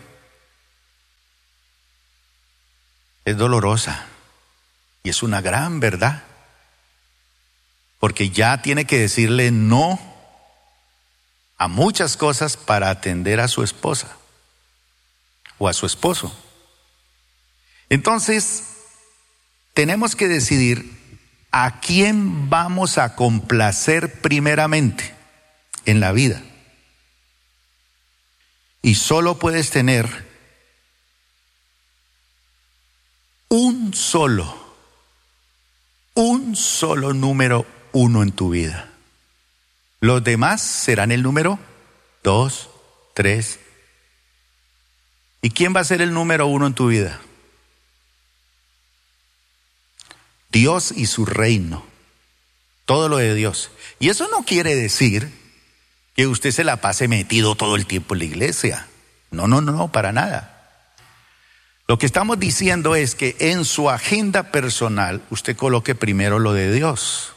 Es 3.25 3.37
dolorosa 3.37 4.05
y 5.03 5.09
es 5.09 5.23
una 5.23 5.41
gran 5.41 5.79
verdad, 5.79 6.23
porque 7.99 8.29
ya 8.29 8.61
tiene 8.61 8.85
que 8.85 8.99
decirle 8.99 9.51
no 9.51 9.99
a 11.57 11.67
muchas 11.67 12.17
cosas 12.17 12.57
para 12.57 12.89
atender 12.89 13.39
a 13.39 13.47
su 13.47 13.63
esposa 13.63 14.17
o 15.57 15.67
a 15.67 15.73
su 15.73 15.85
esposo. 15.85 16.35
Entonces, 17.89 18.63
tenemos 19.73 20.15
que 20.15 20.27
decidir 20.27 21.03
¿a 21.51 21.79
quién 21.79 22.49
vamos 22.49 22.97
a 22.97 23.15
complacer 23.15 24.21
primeramente 24.21 25.13
en 25.85 25.99
la 25.99 26.11
vida? 26.11 26.41
Y 28.81 28.95
solo 28.95 29.39
puedes 29.39 29.69
tener 29.69 30.32
un 33.53 33.93
solo, 33.93 34.51
un 36.15 36.55
solo 36.55 37.13
número 37.13 37.67
uno 37.91 38.23
en 38.23 38.31
tu 38.31 38.49
vida. 38.49 38.89
Los 39.99 40.23
demás 40.23 40.59
serán 40.59 41.11
el 41.11 41.21
número 41.21 41.59
dos, 42.23 42.71
tres. 43.13 43.59
¿Y 45.43 45.51
quién 45.51 45.75
va 45.75 45.81
a 45.81 45.83
ser 45.83 46.01
el 46.01 46.15
número 46.15 46.47
uno 46.47 46.65
en 46.65 46.73
tu 46.73 46.87
vida? 46.87 47.21
Dios 50.49 50.91
y 50.91 51.05
su 51.05 51.23
reino. 51.23 51.85
Todo 52.85 53.07
lo 53.07 53.17
de 53.17 53.35
Dios. 53.35 53.69
Y 53.99 54.09
eso 54.09 54.27
no 54.29 54.45
quiere 54.45 54.73
decir 54.75 55.31
que 56.15 56.25
usted 56.25 56.49
se 56.49 56.63
la 56.63 56.77
pase 56.81 57.07
metido 57.07 57.53
todo 57.53 57.75
el 57.75 57.85
tiempo 57.85 58.15
en 58.15 58.19
la 58.19 58.25
iglesia. 58.25 58.87
No, 59.29 59.45
no, 59.45 59.61
no, 59.61 59.91
para 59.91 60.11
nada. 60.11 60.52
Lo 61.93 61.99
que 61.99 62.07
estamos 62.07 62.39
diciendo 62.39 62.95
es 62.95 63.13
que 63.13 63.35
en 63.37 63.65
su 63.65 63.87
agenda 63.87 64.51
personal 64.51 65.21
usted 65.29 65.55
coloque 65.55 65.93
primero 65.93 66.39
lo 66.39 66.51
de 66.51 66.73
Dios. 66.73 67.33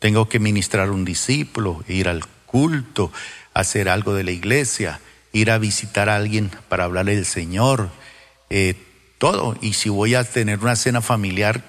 Tengo 0.00 0.28
que 0.28 0.38
ministrar 0.38 0.90
un 0.90 1.06
discípulo, 1.06 1.82
ir 1.88 2.10
al 2.10 2.26
culto, 2.44 3.10
hacer 3.54 3.88
algo 3.88 4.12
de 4.12 4.22
la 4.22 4.32
iglesia, 4.32 5.00
ir 5.32 5.50
a 5.50 5.56
visitar 5.56 6.10
a 6.10 6.16
alguien 6.16 6.50
para 6.68 6.84
hablarle 6.84 7.16
del 7.16 7.24
Señor, 7.24 7.88
eh, 8.50 8.74
todo. 9.16 9.56
Y 9.62 9.72
si 9.72 9.88
voy 9.88 10.14
a 10.14 10.22
tener 10.22 10.58
una 10.58 10.76
cena 10.76 11.00
familiar, 11.00 11.64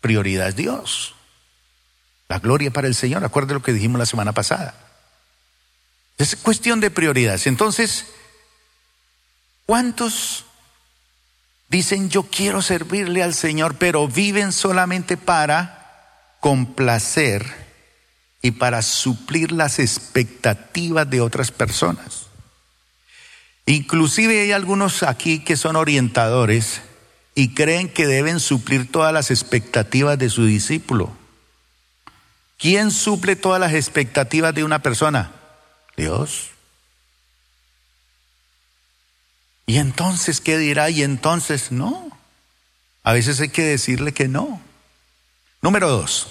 prioridad 0.00 0.50
es 0.50 0.54
Dios. 0.54 1.16
La 2.28 2.38
gloria 2.38 2.70
para 2.70 2.86
el 2.86 2.94
Señor. 2.94 3.24
Acuerde 3.24 3.54
lo 3.54 3.62
que 3.64 3.72
dijimos 3.72 3.98
la 3.98 4.06
semana 4.06 4.30
pasada. 4.30 4.76
Es 6.16 6.36
cuestión 6.36 6.78
de 6.78 6.92
prioridades. 6.92 7.48
Entonces, 7.48 8.06
¿cuántos 9.66 10.44
dicen 11.70 12.10
yo 12.10 12.24
quiero 12.24 12.60
servirle 12.60 13.22
al 13.22 13.32
Señor, 13.32 13.76
pero 13.76 14.06
viven 14.06 14.52
solamente 14.52 15.16
para 15.16 16.36
complacer 16.40 17.46
y 18.42 18.50
para 18.50 18.82
suplir 18.82 19.52
las 19.52 19.78
expectativas 19.78 21.08
de 21.08 21.20
otras 21.22 21.50
personas? 21.50 22.26
Inclusive 23.66 24.42
hay 24.42 24.52
algunos 24.52 25.02
aquí 25.02 25.38
que 25.38 25.56
son 25.56 25.76
orientadores 25.76 26.80
y 27.34 27.54
creen 27.54 27.88
que 27.88 28.06
deben 28.06 28.40
suplir 28.40 28.90
todas 28.90 29.12
las 29.12 29.30
expectativas 29.30 30.18
de 30.18 30.28
su 30.28 30.44
discípulo. 30.44 31.12
¿Quién 32.58 32.90
suple 32.90 33.36
todas 33.36 33.60
las 33.60 33.72
expectativas 33.72 34.54
de 34.54 34.64
una 34.64 34.82
persona? 34.82 35.30
Dios. 35.96 36.50
¿Y 39.70 39.78
entonces 39.78 40.40
qué 40.40 40.58
dirá? 40.58 40.90
Y 40.90 41.04
entonces 41.04 41.70
no. 41.70 42.10
A 43.04 43.12
veces 43.12 43.38
hay 43.38 43.50
que 43.50 43.62
decirle 43.62 44.12
que 44.12 44.26
no. 44.26 44.60
Número 45.62 45.88
dos. 45.88 46.26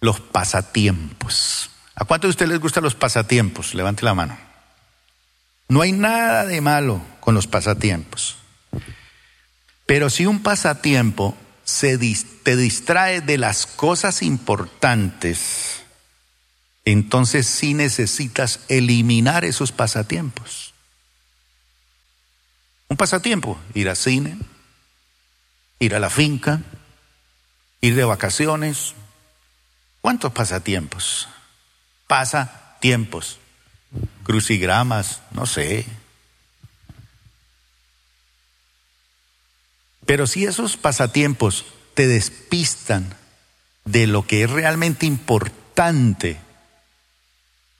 Los 0.00 0.20
pasatiempos. 0.20 1.70
¿A 1.96 2.04
cuántos 2.04 2.28
de 2.28 2.30
ustedes 2.30 2.50
les 2.52 2.60
gustan 2.60 2.84
los 2.84 2.94
pasatiempos? 2.94 3.74
Levante 3.74 4.04
la 4.04 4.14
mano. 4.14 4.38
No 5.66 5.80
hay 5.80 5.90
nada 5.90 6.46
de 6.46 6.60
malo 6.60 7.02
con 7.18 7.34
los 7.34 7.48
pasatiempos. 7.48 8.36
Pero 9.86 10.08
si 10.08 10.24
un 10.24 10.40
pasatiempo 10.44 11.36
se 11.64 11.98
te 12.44 12.54
distrae 12.54 13.22
de 13.22 13.38
las 13.38 13.66
cosas 13.66 14.22
importantes, 14.22 15.79
entonces 16.84 17.46
sí 17.46 17.74
necesitas 17.74 18.60
eliminar 18.68 19.44
esos 19.44 19.72
pasatiempos. 19.72 20.74
Un 22.88 22.96
pasatiempo, 22.96 23.58
ir 23.74 23.88
al 23.88 23.96
cine, 23.96 24.36
ir 25.78 25.94
a 25.94 26.00
la 26.00 26.10
finca, 26.10 26.60
ir 27.80 27.94
de 27.94 28.04
vacaciones. 28.04 28.94
¿Cuántos 30.00 30.32
pasatiempos? 30.32 31.28
pasa 32.10 32.76
tiempos, 32.80 33.38
crucigramas, 34.24 35.20
no 35.30 35.46
sé. 35.46 35.86
Pero 40.06 40.26
si 40.26 40.44
esos 40.44 40.76
pasatiempos 40.76 41.64
te 41.94 42.08
despistan 42.08 43.14
de 43.84 44.08
lo 44.08 44.26
que 44.26 44.42
es 44.42 44.50
realmente 44.50 45.06
importante 45.06 46.40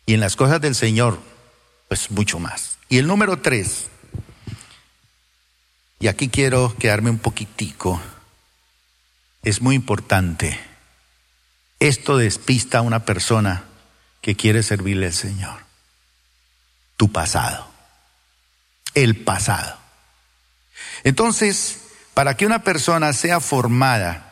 y 0.07 0.15
en 0.15 0.21
las 0.21 0.37
cosas 0.37 0.61
del 0.61 0.75
Señor, 0.75 1.21
pues 1.89 2.11
mucho 2.11 2.39
más. 2.39 2.79
Y 2.89 2.99
el 2.99 3.07
número 3.07 3.39
tres, 3.39 3.89
y 5.99 6.09
aquí 6.09 6.29
quiero 6.29 6.75
quedarme 6.79 7.11
un 7.11 7.19
poquitico, 7.19 8.01
es 9.43 9.61
muy 9.61 9.75
importante. 9.75 10.59
Esto 11.79 12.17
despista 12.17 12.79
a 12.79 12.83
una 12.83 13.05
persona 13.05 13.65
que 14.21 14.37
quiere 14.37 14.63
servirle 14.63 15.07
al 15.07 15.15
Señor. 15.15 15.61
Tu 16.97 17.11
pasado. 17.11 17.69
El 18.95 19.17
pasado. 19.17 19.79
Entonces, 21.05 21.81
para 22.15 22.37
que 22.37 22.47
una 22.47 22.65
persona 22.65 23.13
sea 23.13 23.41
formada 23.41 24.27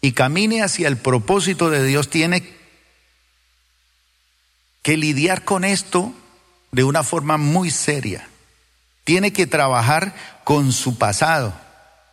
y 0.00 0.12
camine 0.12 0.62
hacia 0.62 0.88
el 0.88 0.96
propósito 0.96 1.70
de 1.70 1.84
Dios, 1.84 2.10
tiene 2.10 2.55
que 4.86 4.96
lidiar 4.96 5.42
con 5.42 5.64
esto 5.64 6.14
de 6.70 6.84
una 6.84 7.02
forma 7.02 7.38
muy 7.38 7.72
seria. 7.72 8.28
Tiene 9.02 9.32
que 9.32 9.48
trabajar 9.48 10.14
con 10.44 10.70
su 10.70 10.96
pasado. 10.96 11.52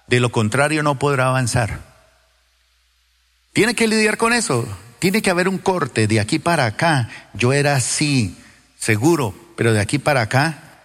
De 0.07 0.19
lo 0.19 0.31
contrario, 0.31 0.81
no 0.81 0.97
podrá 0.97 1.27
avanzar. 1.27 1.81
Tiene 3.53 3.75
que 3.75 3.87
lidiar 3.87 4.17
con 4.17 4.33
eso. 4.33 4.67
Tiene 4.97 5.21
que 5.21 5.29
haber 5.29 5.49
un 5.49 5.59
corte 5.59 6.07
de 6.07 6.19
aquí 6.19 6.39
para 6.39 6.65
acá. 6.65 7.11
Yo 7.35 7.53
era 7.53 7.75
así, 7.75 8.35
seguro, 8.79 9.35
pero 9.55 9.71
de 9.71 9.79
aquí 9.79 9.99
para 9.99 10.21
acá 10.21 10.79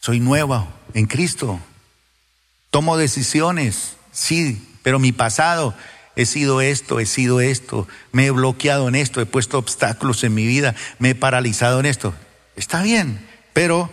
soy 0.00 0.20
nuevo 0.20 0.66
en 0.94 1.04
Cristo. 1.04 1.60
Tomo 2.70 2.96
decisiones, 2.96 3.96
sí, 4.12 4.66
pero 4.82 4.98
mi 4.98 5.12
pasado 5.12 5.74
he 6.18 6.26
sido 6.26 6.60
esto, 6.60 6.98
he 6.98 7.06
sido 7.06 7.40
esto, 7.40 7.86
me 8.10 8.26
he 8.26 8.30
bloqueado 8.32 8.88
en 8.88 8.96
esto, 8.96 9.20
he 9.20 9.26
puesto 9.26 9.56
obstáculos 9.56 10.24
en 10.24 10.34
mi 10.34 10.48
vida, 10.48 10.74
me 10.98 11.10
he 11.10 11.14
paralizado 11.14 11.78
en 11.78 11.86
esto. 11.86 12.12
Está 12.56 12.82
bien, 12.82 13.24
pero 13.52 13.88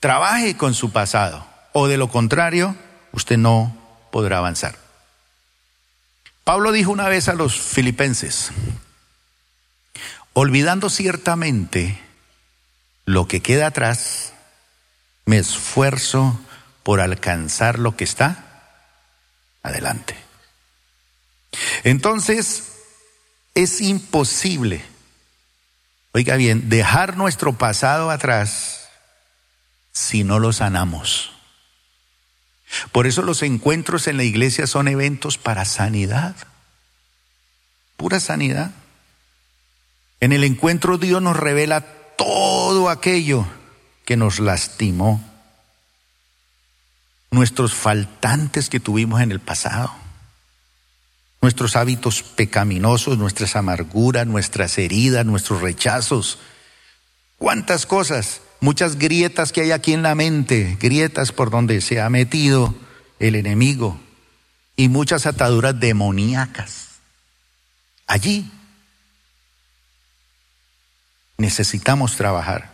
trabaje 0.00 0.56
con 0.56 0.72
su 0.72 0.90
pasado, 0.90 1.46
o 1.74 1.86
de 1.86 1.98
lo 1.98 2.08
contrario, 2.08 2.74
usted 3.12 3.36
no 3.36 3.76
podrá 4.10 4.38
avanzar. 4.38 4.78
Pablo 6.44 6.72
dijo 6.72 6.90
una 6.92 7.10
vez 7.10 7.28
a 7.28 7.34
los 7.34 7.60
filipenses, 7.60 8.48
olvidando 10.32 10.88
ciertamente 10.88 12.00
lo 13.04 13.28
que 13.28 13.42
queda 13.42 13.66
atrás, 13.66 14.32
me 15.26 15.36
esfuerzo 15.36 16.40
por 16.82 17.02
alcanzar 17.02 17.78
lo 17.78 17.96
que 17.96 18.04
está 18.04 18.72
adelante. 19.62 20.27
Entonces, 21.84 22.64
es 23.54 23.80
imposible, 23.80 24.84
oiga 26.12 26.36
bien, 26.36 26.68
dejar 26.68 27.16
nuestro 27.16 27.54
pasado 27.54 28.10
atrás 28.10 28.88
si 29.92 30.24
no 30.24 30.38
lo 30.38 30.52
sanamos. 30.52 31.32
Por 32.92 33.06
eso 33.06 33.22
los 33.22 33.42
encuentros 33.42 34.06
en 34.06 34.16
la 34.16 34.24
iglesia 34.24 34.66
son 34.66 34.88
eventos 34.88 35.38
para 35.38 35.64
sanidad, 35.64 36.36
pura 37.96 38.20
sanidad. 38.20 38.72
En 40.20 40.32
el 40.32 40.44
encuentro 40.44 40.98
Dios 40.98 41.22
nos 41.22 41.36
revela 41.36 41.80
todo 42.16 42.90
aquello 42.90 43.46
que 44.04 44.16
nos 44.16 44.40
lastimó, 44.40 45.24
nuestros 47.30 47.74
faltantes 47.74 48.68
que 48.68 48.80
tuvimos 48.80 49.20
en 49.20 49.32
el 49.32 49.40
pasado, 49.40 49.94
nuestros 51.40 51.76
hábitos 51.76 52.22
pecaminosos, 52.22 53.18
nuestras 53.18 53.56
amarguras, 53.56 54.26
nuestras 54.26 54.76
heridas, 54.78 55.24
nuestros 55.24 55.60
rechazos, 55.60 56.38
cuántas 57.36 57.86
cosas, 57.86 58.40
muchas 58.60 58.98
grietas 58.98 59.52
que 59.52 59.60
hay 59.62 59.70
aquí 59.70 59.92
en 59.92 60.02
la 60.02 60.14
mente, 60.14 60.76
grietas 60.80 61.32
por 61.32 61.50
donde 61.50 61.80
se 61.80 62.00
ha 62.00 62.10
metido 62.10 62.74
el 63.18 63.36
enemigo 63.36 64.00
y 64.76 64.88
muchas 64.88 65.26
ataduras 65.26 65.78
demoníacas. 65.78 66.88
Allí 68.06 68.50
necesitamos 71.36 72.16
trabajar. 72.16 72.72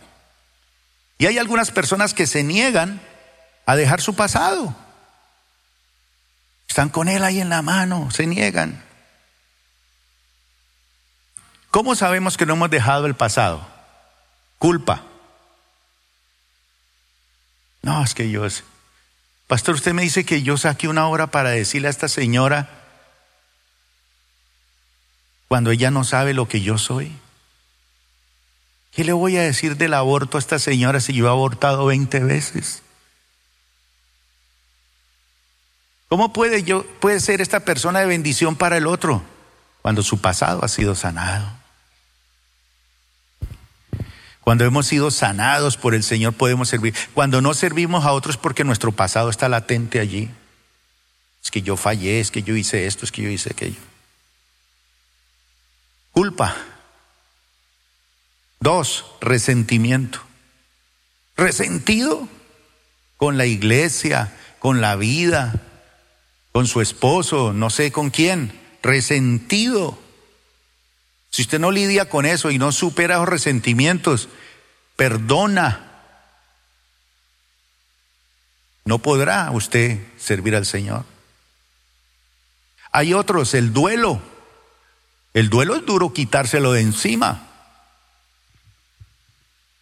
Y 1.17 1.27
hay 1.27 1.37
algunas 1.37 1.71
personas 1.71 2.13
que 2.13 2.27
se 2.27 2.43
niegan 2.43 2.99
a 3.65 3.75
dejar 3.75 4.01
su 4.01 4.15
pasado. 4.15 4.75
Están 6.75 6.89
con 6.89 7.07
él 7.07 7.23
ahí 7.23 7.39
en 7.39 7.47
la 7.47 7.61
mano, 7.61 8.11
se 8.11 8.27
niegan. 8.27 8.83
¿Cómo 11.71 11.95
sabemos 11.95 12.35
que 12.35 12.45
no 12.45 12.55
hemos 12.55 12.69
dejado 12.69 13.05
el 13.05 13.15
pasado? 13.15 13.65
Culpa. 14.57 15.01
No, 17.81 18.03
es 18.03 18.13
que 18.13 18.29
yo... 18.29 18.45
Pastor, 19.47 19.75
usted 19.75 19.93
me 19.93 20.01
dice 20.01 20.25
que 20.25 20.43
yo 20.43 20.57
saqué 20.57 20.89
una 20.89 21.07
hora 21.07 21.27
para 21.27 21.51
decirle 21.51 21.87
a 21.87 21.91
esta 21.91 22.09
señora 22.09 22.67
cuando 25.47 25.71
ella 25.71 25.91
no 25.91 26.03
sabe 26.03 26.33
lo 26.33 26.49
que 26.49 26.59
yo 26.59 26.77
soy. 26.77 27.09
¿Qué 28.91 29.05
le 29.05 29.13
voy 29.13 29.37
a 29.37 29.43
decir 29.43 29.77
del 29.77 29.93
aborto 29.93 30.37
a 30.37 30.41
esta 30.41 30.59
señora 30.59 30.99
si 30.99 31.13
yo 31.13 31.27
he 31.27 31.29
abortado 31.29 31.85
20 31.85 32.19
veces? 32.19 32.83
¿Cómo 36.15 36.31
puede, 36.31 36.63
yo, 36.63 36.85
puede 37.01 37.19
ser 37.19 37.41
esta 37.41 37.65
persona 37.65 37.99
de 37.99 38.05
bendición 38.05 38.55
para 38.55 38.77
el 38.77 38.87
otro 38.87 39.21
cuando 39.81 40.01
su 40.01 40.21
pasado 40.21 40.63
ha 40.63 40.69
sido 40.69 40.95
sanado? 40.95 41.45
Cuando 44.39 44.63
hemos 44.63 44.87
sido 44.87 45.11
sanados 45.11 45.75
por 45.75 45.93
el 45.93 46.03
Señor 46.03 46.31
podemos 46.31 46.69
servir. 46.69 46.95
Cuando 47.13 47.41
no 47.41 47.53
servimos 47.53 48.05
a 48.05 48.13
otros 48.13 48.37
porque 48.37 48.63
nuestro 48.63 48.93
pasado 48.93 49.29
está 49.29 49.49
latente 49.49 49.99
allí. 49.99 50.29
Es 51.43 51.51
que 51.51 51.61
yo 51.61 51.75
fallé, 51.75 52.21
es 52.21 52.31
que 52.31 52.43
yo 52.43 52.55
hice 52.55 52.87
esto, 52.87 53.03
es 53.03 53.11
que 53.11 53.23
yo 53.23 53.29
hice 53.29 53.49
aquello. 53.51 53.81
Culpa. 56.13 56.55
Dos, 58.61 59.03
resentimiento. 59.19 60.21
Resentido 61.35 62.29
con 63.17 63.37
la 63.37 63.47
iglesia, 63.47 64.33
con 64.59 64.79
la 64.79 64.95
vida, 64.95 65.64
con 66.55 66.67
su 66.67 66.79
esposo, 66.79 67.51
no 67.51 67.69
sé 67.69 67.91
con 67.91 68.09
quién. 68.09 68.57
Resentido. 68.81 69.99
Si 71.29 71.41
usted 71.41 71.59
no 71.59 71.69
lidia 71.69 72.07
con 72.07 72.25
eso 72.25 72.49
y 72.49 72.57
no 72.57 72.71
supera 72.71 73.17
los 73.17 73.27
resentimientos, 73.27 74.29
perdona, 74.95 75.91
no 78.85 78.99
podrá 78.99 79.51
usted 79.51 79.99
servir 80.17 80.55
al 80.55 80.65
Señor. 80.65 81.03
Hay 82.93 83.13
otros, 83.13 83.53
el 83.53 83.73
duelo. 83.73 84.21
El 85.33 85.49
duelo 85.49 85.75
es 85.75 85.85
duro 85.85 86.13
quitárselo 86.13 86.71
de 86.71 86.79
encima. 86.79 87.49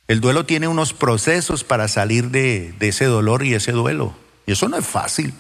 El 0.08 0.22
duelo 0.22 0.48
tiene 0.48 0.68
unos 0.68 0.94
procesos 0.94 1.64
para 1.64 1.88
salir 1.88 2.32
de, 2.32 2.74
ese 2.80 3.06
dolor 3.06 3.44
y 3.44 3.54
ese 3.54 3.74
duelo. 3.74 4.16
Y 4.48 4.54
eso 4.54 4.68
no 4.70 4.78
es 4.78 4.88
fácil. 4.88 5.36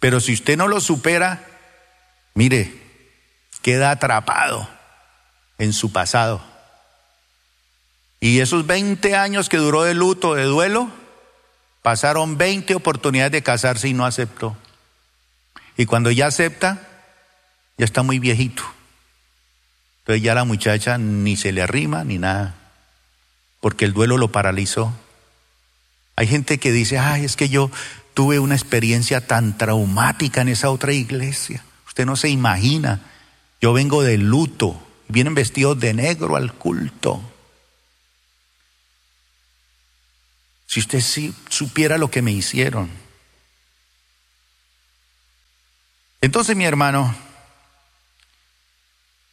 Pero 0.00 0.20
si 0.20 0.32
usted 0.32 0.56
no 0.56 0.66
lo 0.66 0.80
supera, 0.80 1.46
mire, 2.34 2.74
queda 3.62 3.92
atrapado 3.92 4.68
en 5.58 5.72
su 5.72 5.92
pasado. 5.92 6.42
Y 8.18 8.40
esos 8.40 8.66
20 8.66 9.14
años 9.14 9.48
que 9.48 9.56
duró 9.58 9.84
de 9.84 9.94
luto, 9.94 10.34
de 10.34 10.44
duelo, 10.44 10.90
pasaron 11.82 12.36
20 12.36 12.74
oportunidades 12.74 13.32
de 13.32 13.42
casarse 13.42 13.88
y 13.88 13.94
no 13.94 14.04
aceptó. 14.04 14.56
Y 15.76 15.86
cuando 15.86 16.10
ya 16.10 16.26
acepta, 16.26 16.88
ya 17.78 17.84
está 17.84 18.02
muy 18.02 18.18
viejito. 18.18 18.64
Entonces 20.00 20.22
ya 20.22 20.34
la 20.34 20.44
muchacha 20.44 20.98
ni 20.98 21.36
se 21.36 21.52
le 21.52 21.62
arrima 21.62 22.02
ni 22.02 22.18
nada 22.18 22.56
porque 23.60 23.84
el 23.84 23.92
duelo 23.92 24.16
lo 24.16 24.32
paralizó. 24.32 24.92
Hay 26.16 26.26
gente 26.26 26.58
que 26.58 26.72
dice, 26.72 26.98
ay, 26.98 27.24
es 27.24 27.36
que 27.36 27.48
yo 27.48 27.70
tuve 28.14 28.38
una 28.38 28.54
experiencia 28.54 29.26
tan 29.26 29.56
traumática 29.56 30.40
en 30.40 30.48
esa 30.48 30.70
otra 30.70 30.92
iglesia. 30.92 31.64
Usted 31.86 32.06
no 32.06 32.16
se 32.16 32.28
imagina. 32.28 33.00
Yo 33.60 33.72
vengo 33.72 34.02
de 34.02 34.18
luto. 34.18 34.80
Vienen 35.08 35.34
vestidos 35.34 35.78
de 35.80 35.94
negro 35.94 36.36
al 36.36 36.52
culto. 36.54 37.22
Si 40.66 40.80
usted 40.80 41.00
sí 41.00 41.34
supiera 41.48 41.98
lo 41.98 42.10
que 42.10 42.22
me 42.22 42.30
hicieron. 42.30 42.90
Entonces, 46.20 46.54
mi 46.54 46.64
hermano, 46.64 47.14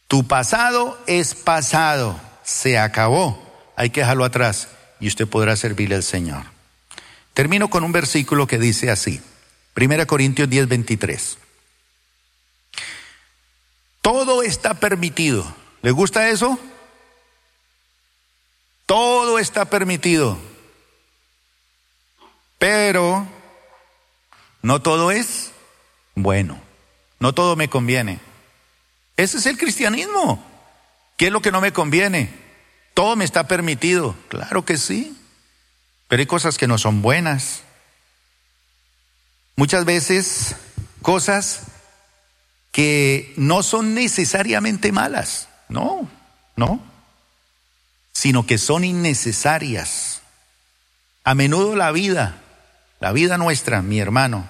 tu 0.08 0.26
pasado 0.26 0.98
es 1.06 1.34
pasado, 1.34 2.18
se 2.42 2.78
acabó 2.78 3.48
hay 3.78 3.90
que 3.90 4.00
dejarlo 4.00 4.24
atrás 4.24 4.66
y 4.98 5.06
usted 5.06 5.28
podrá 5.28 5.54
servirle 5.54 5.94
al 5.94 6.02
Señor. 6.02 6.42
Termino 7.38 7.70
con 7.70 7.84
un 7.84 7.92
versículo 7.92 8.48
que 8.48 8.58
dice 8.58 8.90
así, 8.90 9.20
1 9.76 10.06
Corintios 10.08 10.50
10, 10.50 10.66
23. 10.66 11.38
Todo 14.02 14.42
está 14.42 14.74
permitido. 14.74 15.46
¿Le 15.82 15.92
gusta 15.92 16.30
eso? 16.30 16.58
Todo 18.86 19.38
está 19.38 19.66
permitido. 19.66 20.36
Pero 22.58 23.24
no 24.62 24.82
todo 24.82 25.12
es 25.12 25.52
bueno. 26.16 26.60
No 27.20 27.34
todo 27.34 27.54
me 27.54 27.70
conviene. 27.70 28.18
Ese 29.16 29.38
es 29.38 29.46
el 29.46 29.58
cristianismo. 29.58 30.44
¿Qué 31.16 31.26
es 31.26 31.32
lo 31.32 31.40
que 31.40 31.52
no 31.52 31.60
me 31.60 31.72
conviene? 31.72 32.34
Todo 32.94 33.14
me 33.14 33.24
está 33.24 33.46
permitido, 33.46 34.16
claro 34.26 34.64
que 34.64 34.76
sí, 34.76 35.16
pero 36.08 36.20
hay 36.20 36.26
cosas 36.26 36.56
que 36.56 36.66
no 36.66 36.78
son 36.78 37.02
buenas. 37.02 37.62
Muchas 39.56 39.84
veces 39.84 40.56
cosas 41.02 41.62
que 42.72 43.34
no 43.36 43.62
son 43.62 43.94
necesariamente 43.94 44.90
malas, 44.90 45.48
no, 45.68 46.08
no, 46.56 46.82
sino 48.12 48.46
que 48.46 48.58
son 48.58 48.84
innecesarias. 48.84 50.22
A 51.24 51.34
menudo 51.34 51.76
la 51.76 51.92
vida, 51.92 52.40
la 53.00 53.12
vida 53.12 53.36
nuestra, 53.36 53.82
mi 53.82 54.00
hermano, 54.00 54.48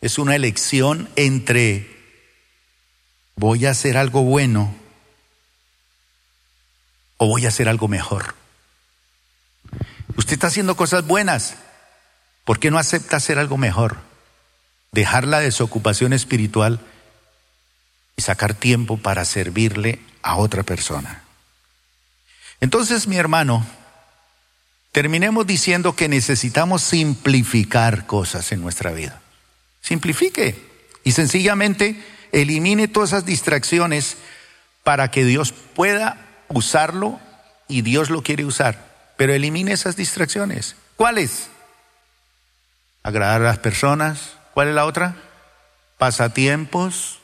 es 0.00 0.18
una 0.18 0.36
elección 0.36 1.08
entre 1.16 1.90
voy 3.36 3.66
a 3.66 3.70
hacer 3.70 3.96
algo 3.96 4.22
bueno 4.22 4.74
o 7.16 7.26
voy 7.26 7.46
a 7.46 7.48
hacer 7.48 7.68
algo 7.68 7.88
mejor. 7.88 8.34
Usted 10.16 10.34
está 10.34 10.46
haciendo 10.48 10.76
cosas 10.76 11.06
buenas. 11.06 11.56
¿Por 12.44 12.58
qué 12.58 12.70
no 12.70 12.78
acepta 12.78 13.16
hacer 13.16 13.38
algo 13.38 13.56
mejor? 13.56 13.96
Dejar 14.92 15.26
la 15.26 15.40
desocupación 15.40 16.12
espiritual 16.12 16.80
y 18.16 18.22
sacar 18.22 18.54
tiempo 18.54 18.96
para 18.96 19.24
servirle 19.24 20.00
a 20.22 20.36
otra 20.36 20.62
persona. 20.62 21.22
Entonces, 22.60 23.08
mi 23.08 23.16
hermano, 23.16 23.66
terminemos 24.92 25.46
diciendo 25.46 25.96
que 25.96 26.08
necesitamos 26.08 26.82
simplificar 26.82 28.06
cosas 28.06 28.52
en 28.52 28.60
nuestra 28.60 28.92
vida. 28.92 29.20
Simplifique 29.80 30.56
y 31.02 31.12
sencillamente 31.12 32.02
elimine 32.32 32.88
todas 32.88 33.10
esas 33.10 33.26
distracciones 33.26 34.16
para 34.82 35.10
que 35.10 35.24
Dios 35.24 35.52
pueda 35.52 36.26
usarlo 36.48 37.18
y 37.68 37.82
Dios 37.82 38.10
lo 38.10 38.22
quiere 38.22 38.44
usar. 38.44 38.93
Pero 39.16 39.32
elimine 39.32 39.72
esas 39.72 39.96
distracciones. 39.96 40.76
¿Cuáles? 40.96 41.48
Agradar 43.02 43.42
a 43.42 43.44
las 43.44 43.58
personas. 43.58 44.34
¿Cuál 44.54 44.68
es 44.68 44.74
la 44.74 44.86
otra? 44.86 45.16
Pasatiempos, 45.98 47.20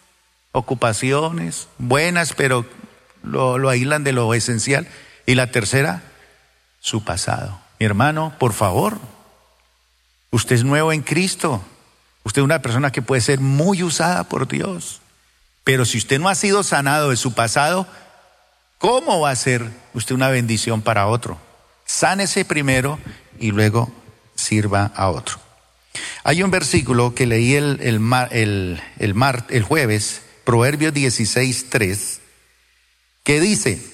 ocupaciones, 0.53 1.69
buenas, 1.79 2.33
pero 2.35 2.67
lo, 3.23 3.59
lo 3.59 3.69
aíslan 3.69 4.05
de 4.05 4.13
lo 4.13 4.33
esencial. 4.35 4.87
Y 5.27 5.35
la 5.35 5.51
tercera, 5.51 6.03
su 6.81 7.05
pasado. 7.05 7.61
Mi 7.79 7.87
hermano, 7.87 8.35
por 8.39 8.53
favor, 8.53 8.99
usted 10.31 10.57
es 10.57 10.65
nuevo 10.65 10.93
en 10.93 11.03
Cristo. 11.03 11.63
Usted 12.25 12.43
es 12.43 12.45
una 12.45 12.63
persona 12.63 12.93
que 12.93 13.03
puede 13.03 13.21
ser 13.21 13.41
muy 13.41 13.83
usada 13.83 14.25
por 14.25 14.47
Dios. 14.47 15.01
Pero 15.65 15.85
si 15.85 15.99
usted 15.99 16.19
no 16.19 16.29
ha 16.29 16.35
sido 16.35 16.63
sanado 16.63 17.11
de 17.11 17.17
su 17.17 17.33
pasado, 17.33 17.87
¿cómo 18.79 19.21
va 19.21 19.31
a 19.31 19.37
ser 19.37 19.71
usted 19.95 20.15
una 20.15 20.29
bendición 20.29 20.83
para 20.83 21.07
otro? 21.07 21.39
Sánese 21.91 22.45
primero 22.45 23.01
y 23.41 23.51
luego 23.51 23.93
sirva 24.37 24.93
a 24.95 25.11
otro. 25.11 25.41
Hay 26.23 26.45
un 26.45 26.51
versículo 26.53 27.17
que 27.17 27.27
leí 27.27 27.57
el, 27.57 27.81
el, 27.83 28.81
el, 29.01 29.15
el 29.49 29.63
jueves, 29.65 30.23
Proverbios 30.45 30.95
16, 30.95 31.67
3, 31.69 32.21
que 33.25 33.41
dice, 33.41 33.85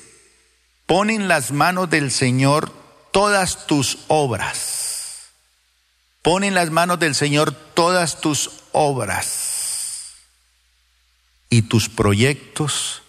ponen 0.85 1.27
las 1.27 1.53
manos 1.53 1.89
del 1.89 2.11
Señor 2.11 2.71
todas 3.13 3.67
tus 3.67 3.99
obras. 4.09 5.31
Ponen 6.21 6.55
las 6.55 6.71
manos 6.71 7.01
del 7.01 7.15
Señor 7.15 7.53
todas 7.53 8.21
tus 8.21 8.51
obras. 8.73 10.17
Y 11.49 11.63
tus 11.63 11.89
proyectos 11.89 13.03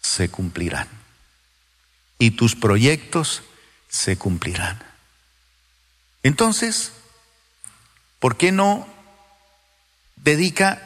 se 0.00 0.28
cumplirán. 0.28 0.88
Y 2.18 2.32
tus 2.32 2.56
proyectos 2.56 3.44
se 3.92 4.16
cumplirán. 4.16 4.82
Entonces, 6.22 6.92
¿por 8.18 8.36
qué 8.36 8.50
no 8.50 8.88
dedica, 10.16 10.80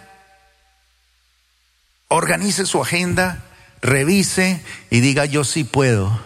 organice 2.08 2.66
su 2.66 2.82
agenda, 2.82 3.44
revise 3.80 4.62
y 4.90 5.00
diga 5.00 5.24
yo 5.24 5.44
sí 5.44 5.62
puedo 5.64 6.20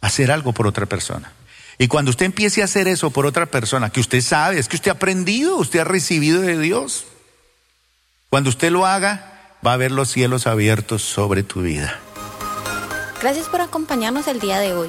hacer 0.00 0.32
algo 0.32 0.52
por 0.52 0.66
otra 0.66 0.86
persona? 0.86 1.32
Y 1.78 1.88
cuando 1.88 2.10
usted 2.10 2.24
empiece 2.24 2.62
a 2.62 2.64
hacer 2.64 2.88
eso 2.88 3.10
por 3.10 3.26
otra 3.26 3.44
persona, 3.44 3.90
que 3.90 4.00
usted 4.00 4.22
sabe, 4.22 4.58
es 4.58 4.68
que 4.68 4.76
usted 4.76 4.90
ha 4.90 4.94
aprendido, 4.94 5.56
usted 5.56 5.80
ha 5.80 5.84
recibido 5.84 6.40
de 6.40 6.58
Dios, 6.58 7.04
cuando 8.30 8.48
usted 8.48 8.70
lo 8.70 8.86
haga, 8.86 9.52
va 9.64 9.74
a 9.74 9.76
ver 9.76 9.92
los 9.92 10.10
cielos 10.10 10.46
abiertos 10.46 11.02
sobre 11.02 11.42
tu 11.42 11.60
vida. 11.60 12.00
Gracias 13.20 13.48
por 13.48 13.60
acompañarnos 13.60 14.26
el 14.26 14.40
día 14.40 14.58
de 14.58 14.72
hoy. 14.72 14.88